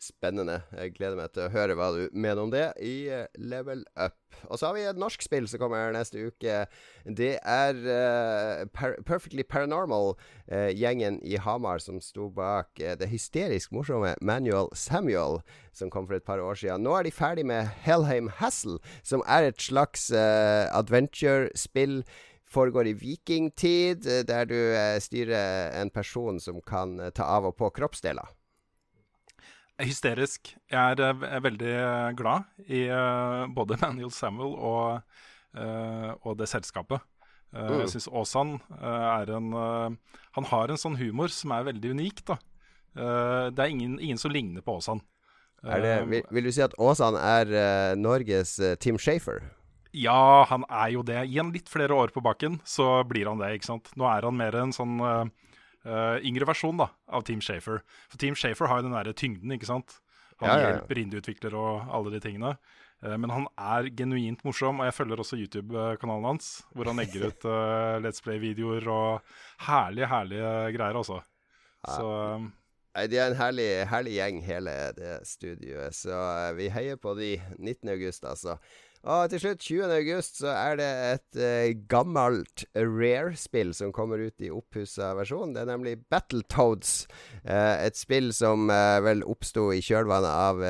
Spennende. 0.00 0.62
Jeg 0.72 0.94
gleder 0.96 1.18
meg 1.18 1.32
til 1.34 1.44
å 1.44 1.52
høre 1.52 1.74
hva 1.76 1.90
du 1.92 2.08
mener 2.16 2.40
om 2.40 2.52
det 2.52 2.70
i 2.80 3.10
eh, 3.12 3.26
Level 3.36 3.82
Up. 4.00 4.16
Og 4.48 4.56
så 4.56 4.70
har 4.70 4.76
vi 4.76 4.84
et 4.88 5.00
norsk 5.00 5.22
spill 5.24 5.48
som 5.50 5.60
kommer 5.60 5.92
neste 5.92 6.22
uke. 6.30 6.62
Det 7.04 7.32
er 7.36 7.80
uh, 7.84 8.64
per 8.72 8.96
Perfectly 9.04 9.44
Paranormal, 9.44 10.14
uh, 10.48 10.70
gjengen 10.72 11.18
i 11.26 11.36
Hamar 11.40 11.82
som 11.84 12.00
sto 12.00 12.30
bak 12.32 12.80
uh, 12.80 12.94
det 12.96 13.10
hysterisk 13.10 13.74
morsomme 13.76 14.14
Manual 14.24 14.70
Samuel, 14.72 15.42
som 15.76 15.92
kom 15.92 16.08
for 16.08 16.16
et 16.16 16.24
par 16.24 16.40
år 16.40 16.56
siden. 16.56 16.86
Nå 16.86 16.96
er 16.96 17.04
de 17.04 17.14
ferdig 17.14 17.44
med 17.50 17.68
Hellheim 17.84 18.32
Hassle, 18.40 18.78
som 19.02 19.24
er 19.28 19.50
et 19.50 19.60
slags 19.60 20.10
adventure-spill 20.14 22.02
foregår 22.50 22.88
i 22.90 22.96
vikingtid, 22.98 24.08
der 24.26 24.48
du 24.50 24.58
styrer 25.02 25.70
en 25.78 25.90
person 25.90 26.40
som 26.42 26.58
kan 26.66 26.98
ta 27.14 27.28
av 27.38 27.46
og 27.52 27.58
på 27.60 27.70
kroppsdeler. 27.76 28.39
Hysterisk. 29.84 30.52
Jeg 30.70 30.96
er, 30.96 31.00
eh, 31.00 31.26
er 31.36 31.44
veldig 31.44 31.72
eh, 31.72 32.10
glad 32.18 32.66
i 32.68 32.84
uh, 32.92 33.46
både 33.54 33.78
Manuel 33.82 34.12
Samuel 34.14 34.56
og, 34.56 35.00
uh, 35.56 36.10
og 36.20 36.36
det 36.40 36.50
selskapet. 36.50 37.02
Uh, 37.50 37.66
mm. 37.66 37.78
Jeg 37.82 37.92
syns 37.94 38.10
Aasan 38.14 38.58
er 38.78 39.32
en 39.34 39.48
Han 40.36 40.44
har 40.46 40.70
en 40.70 40.78
sånn 40.78 40.98
humor 41.00 41.32
som 41.34 41.50
er 41.56 41.64
veldig 41.66 41.96
unik, 41.96 42.20
da. 42.28 42.36
det 43.50 43.58
er 43.58 43.72
ingen, 43.72 43.96
ingen, 43.98 44.18
som 44.18 44.30
ligner 44.30 44.62
på 44.62 44.76
Aasan. 44.78 45.00
Vil, 45.66 46.22
vil, 46.30 46.46
du 46.46 46.52
si 46.54 46.62
at 46.62 46.76
Aasan 46.78 47.18
er 47.18 47.96
Norges 47.98 48.54
Tim 48.78 49.00
Shafer? 49.02 49.42
Ja, 49.90 50.46
han 50.46 50.62
er 50.70 50.92
jo 50.94 51.02
det. 51.02 51.24
Gi 51.26 51.40
han 51.40 51.50
litt 51.50 51.66
flere 51.68 51.96
år 51.98 52.14
på 52.14 52.22
bakken, 52.22 52.60
så 52.62 53.02
blir 53.02 53.26
han 53.26 53.42
det. 53.42 53.56
ikke 53.58 53.72
sant? 53.72 53.90
Nå 53.98 54.06
er 54.06 54.28
han 54.28 54.38
mer 54.38 54.54
en 54.62 54.76
sånn 54.76 55.02
uh, 55.88 56.18
yngre 56.26 56.48
versjon 56.48 56.80
da, 56.80 56.90
av 57.08 57.24
Team 57.28 57.42
Shafer. 57.44 57.82
For 58.10 58.20
Team 58.20 58.36
Shafer 58.38 58.70
har 58.70 58.80
jo 58.80 58.88
den 58.88 58.96
derre 58.96 59.16
tyngden, 59.16 59.54
ikke 59.56 59.68
sant. 59.70 59.98
Han 60.40 60.48
ja, 60.48 60.54
ja, 60.56 60.68
hjelper 60.74 61.02
indieutvikler 61.02 61.56
og 61.58 61.90
alle 61.92 62.14
de 62.14 62.22
tingene. 62.24 62.54
Uh, 63.04 63.16
men 63.20 63.32
han 63.32 63.48
er 63.56 63.90
genuint 63.96 64.44
morsom, 64.44 64.80
og 64.80 64.88
jeg 64.88 64.96
følger 64.98 65.24
også 65.24 65.40
YouTube-kanalen 65.40 66.30
hans, 66.32 66.52
hvor 66.74 66.90
han 66.90 67.00
legger 67.00 67.30
ut 67.30 67.48
uh, 67.48 67.98
Let's 68.04 68.24
Play-videoer 68.24 68.88
og 68.92 69.36
herlige, 69.66 70.08
herlige 70.10 70.54
greier, 70.76 71.00
altså. 71.00 71.20
Så 71.88 72.04
um, 72.04 72.50
de 73.08 73.16
er 73.16 73.30
en 73.30 73.38
herlig, 73.38 73.68
herlig 73.88 74.18
gjeng, 74.18 74.40
hele 74.44 74.76
det 74.98 75.14
studioet. 75.28 75.96
Så 75.96 76.12
vi 76.58 76.68
heier 76.74 77.00
på 77.00 77.14
de 77.16 77.36
19. 77.56 77.88
august, 77.94 78.26
altså. 78.28 78.58
Og 79.08 79.30
til 79.32 79.40
slutt, 79.40 79.62
20. 79.64 79.92
august, 79.96 80.42
så 80.42 80.50
er 80.52 80.74
det 80.76 80.88
et 80.90 81.38
eh, 81.40 81.70
gammelt 81.88 82.66
Rare-spill 82.76 83.72
som 83.76 83.94
kommer 83.96 84.20
ut 84.20 84.44
i 84.44 84.50
oppussa 84.52 85.14
versjon. 85.16 85.54
Det 85.54 85.62
er 85.62 85.70
nemlig 85.70 85.94
Battletoads. 86.12 87.06
Eh, 87.40 87.86
et 87.86 87.96
spill 87.96 88.28
som 88.36 88.68
eh, 88.68 88.98
vel 89.06 89.24
oppsto 89.24 89.70
i 89.72 89.80
kjølvannet 89.80 90.28
av 90.28 90.60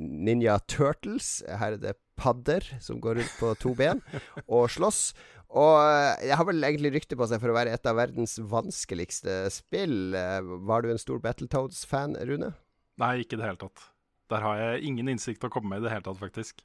Ninja 0.00 0.56
Turtles. 0.64 1.42
Her 1.44 1.76
er 1.76 1.82
det 1.82 1.96
padder 2.16 2.64
som 2.80 3.02
går 3.04 3.20
rundt 3.20 3.36
på 3.36 3.52
to 3.60 3.76
ben 3.76 4.00
og 4.46 4.70
slåss. 4.72 5.10
Og 5.54 5.76
jeg 6.24 6.34
har 6.40 6.48
vel 6.48 6.64
egentlig 6.66 6.96
rykte 6.96 7.18
på 7.20 7.28
seg 7.28 7.42
for 7.42 7.52
å 7.52 7.58
være 7.58 7.76
et 7.76 7.86
av 7.86 8.00
verdens 8.00 8.40
vanskeligste 8.40 9.44
spill. 9.52 10.16
Var 10.16 10.82
du 10.82 10.88
en 10.90 10.98
stor 10.98 11.20
Battletoads-fan, 11.22 12.16
Rune? 12.26 12.54
Nei, 12.98 13.18
ikke 13.22 13.36
i 13.36 13.42
det 13.42 13.50
hele 13.50 13.60
tatt. 13.60 13.90
Der 14.32 14.42
har 14.42 14.56
jeg 14.58 14.88
ingen 14.88 15.12
innsikt 15.12 15.44
å 15.44 15.52
komme 15.52 15.74
med 15.74 15.84
i 15.84 15.86
det 15.86 15.92
hele 15.92 16.06
tatt, 16.08 16.18
faktisk. 16.18 16.64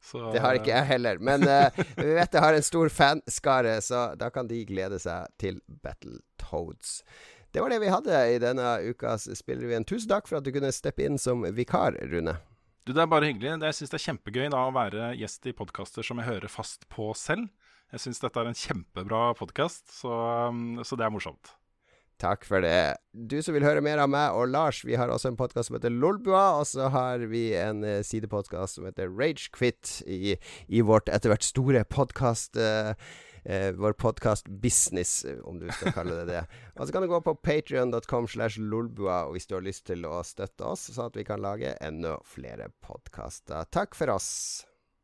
Så, 0.00 0.30
det 0.32 0.40
har 0.40 0.56
ikke 0.56 0.72
jeg 0.72 0.88
heller. 0.88 1.20
Men 1.20 1.44
uh, 1.44 1.82
vi 2.00 2.14
vet 2.16 2.36
jeg 2.36 2.44
har 2.44 2.56
en 2.56 2.66
stor 2.66 2.92
fanskare, 2.92 3.76
så 3.84 4.10
da 4.20 4.30
kan 4.32 4.48
de 4.50 4.62
glede 4.68 5.00
seg 5.02 5.28
til 5.40 5.60
Battletoads. 5.84 7.00
Det 7.50 7.62
var 7.62 7.72
det 7.72 7.80
vi 7.82 7.90
hadde 7.90 8.18
i 8.30 8.38
denne 8.40 8.76
ukas 8.86 9.26
Spillrevyen. 9.40 9.84
Tusen 9.84 10.10
takk 10.12 10.30
for 10.30 10.38
at 10.38 10.46
du 10.46 10.52
kunne 10.54 10.70
steppe 10.72 11.02
inn 11.04 11.18
som 11.18 11.42
vikar, 11.56 11.98
Rune. 12.12 12.36
Du, 12.86 12.94
Det 12.94 13.02
er 13.02 13.10
bare 13.10 13.28
hyggelig. 13.28 13.58
Jeg 13.58 13.76
syns 13.76 13.92
det 13.92 13.98
er 13.98 14.06
kjempegøy 14.06 14.52
da 14.54 14.62
å 14.66 14.74
være 14.74 15.12
gjest 15.18 15.50
i 15.50 15.56
podkaster 15.56 16.06
som 16.06 16.22
jeg 16.22 16.30
hører 16.30 16.52
fast 16.52 16.86
på 16.88 17.10
selv. 17.18 17.50
Jeg 17.90 18.04
syns 18.04 18.22
dette 18.22 18.38
er 18.38 18.48
en 18.52 18.56
kjempebra 18.56 19.32
podkast, 19.34 19.90
så, 19.90 20.14
så 20.86 20.98
det 20.98 21.08
er 21.08 21.12
morsomt. 21.12 21.50
Takk 22.20 22.44
for 22.44 22.60
det. 22.60 23.00
Du 23.16 23.38
som 23.40 23.56
vil 23.56 23.64
høre 23.64 23.80
mer 23.84 24.02
av 24.02 24.10
meg 24.12 24.36
og 24.36 24.50
Lars, 24.52 24.82
vi 24.84 24.98
har 25.00 25.08
også 25.08 25.30
en 25.30 25.38
podkast 25.40 25.70
som 25.70 25.78
heter 25.78 25.92
Lolbua, 25.94 26.60
og 26.60 26.66
så 26.68 26.90
har 26.92 27.24
vi 27.30 27.50
en 27.56 27.80
uh, 27.86 28.02
sidepodkast 28.04 28.76
som 28.76 28.86
heter 28.88 29.08
Ragequit 29.08 30.00
i, 30.04 30.36
i 30.68 30.84
vårt 30.84 31.08
etter 31.08 31.32
hvert 31.32 31.46
store 31.46 31.82
podkast 31.88 32.60
uh, 32.60 32.92
uh, 33.48 33.70
vår 33.80 33.96
podkast-business, 34.04 35.24
om 35.48 35.62
du 35.62 35.68
skal 35.72 35.96
kalle 35.96 36.20
det 36.20 36.28
det. 36.28 36.46
Og 36.76 36.86
så 36.86 36.92
kan 36.92 37.06
du 37.06 37.10
gå 37.10 37.22
på 37.24 37.38
patrion.com 37.40 38.28
slash 38.28 38.60
lolbua 38.60 39.22
hvis 39.32 39.48
du 39.48 39.56
har 39.56 39.64
lyst 39.64 39.88
til 39.88 40.04
å 40.04 40.20
støtte 40.26 40.74
oss, 40.74 40.90
sånn 40.92 41.08
at 41.08 41.16
vi 41.16 41.24
kan 41.28 41.40
lage 41.40 41.72
enda 41.80 42.18
flere 42.28 42.68
podkaster. 42.84 43.64
Takk 43.72 43.96
for 43.96 44.12
oss. 44.12 44.69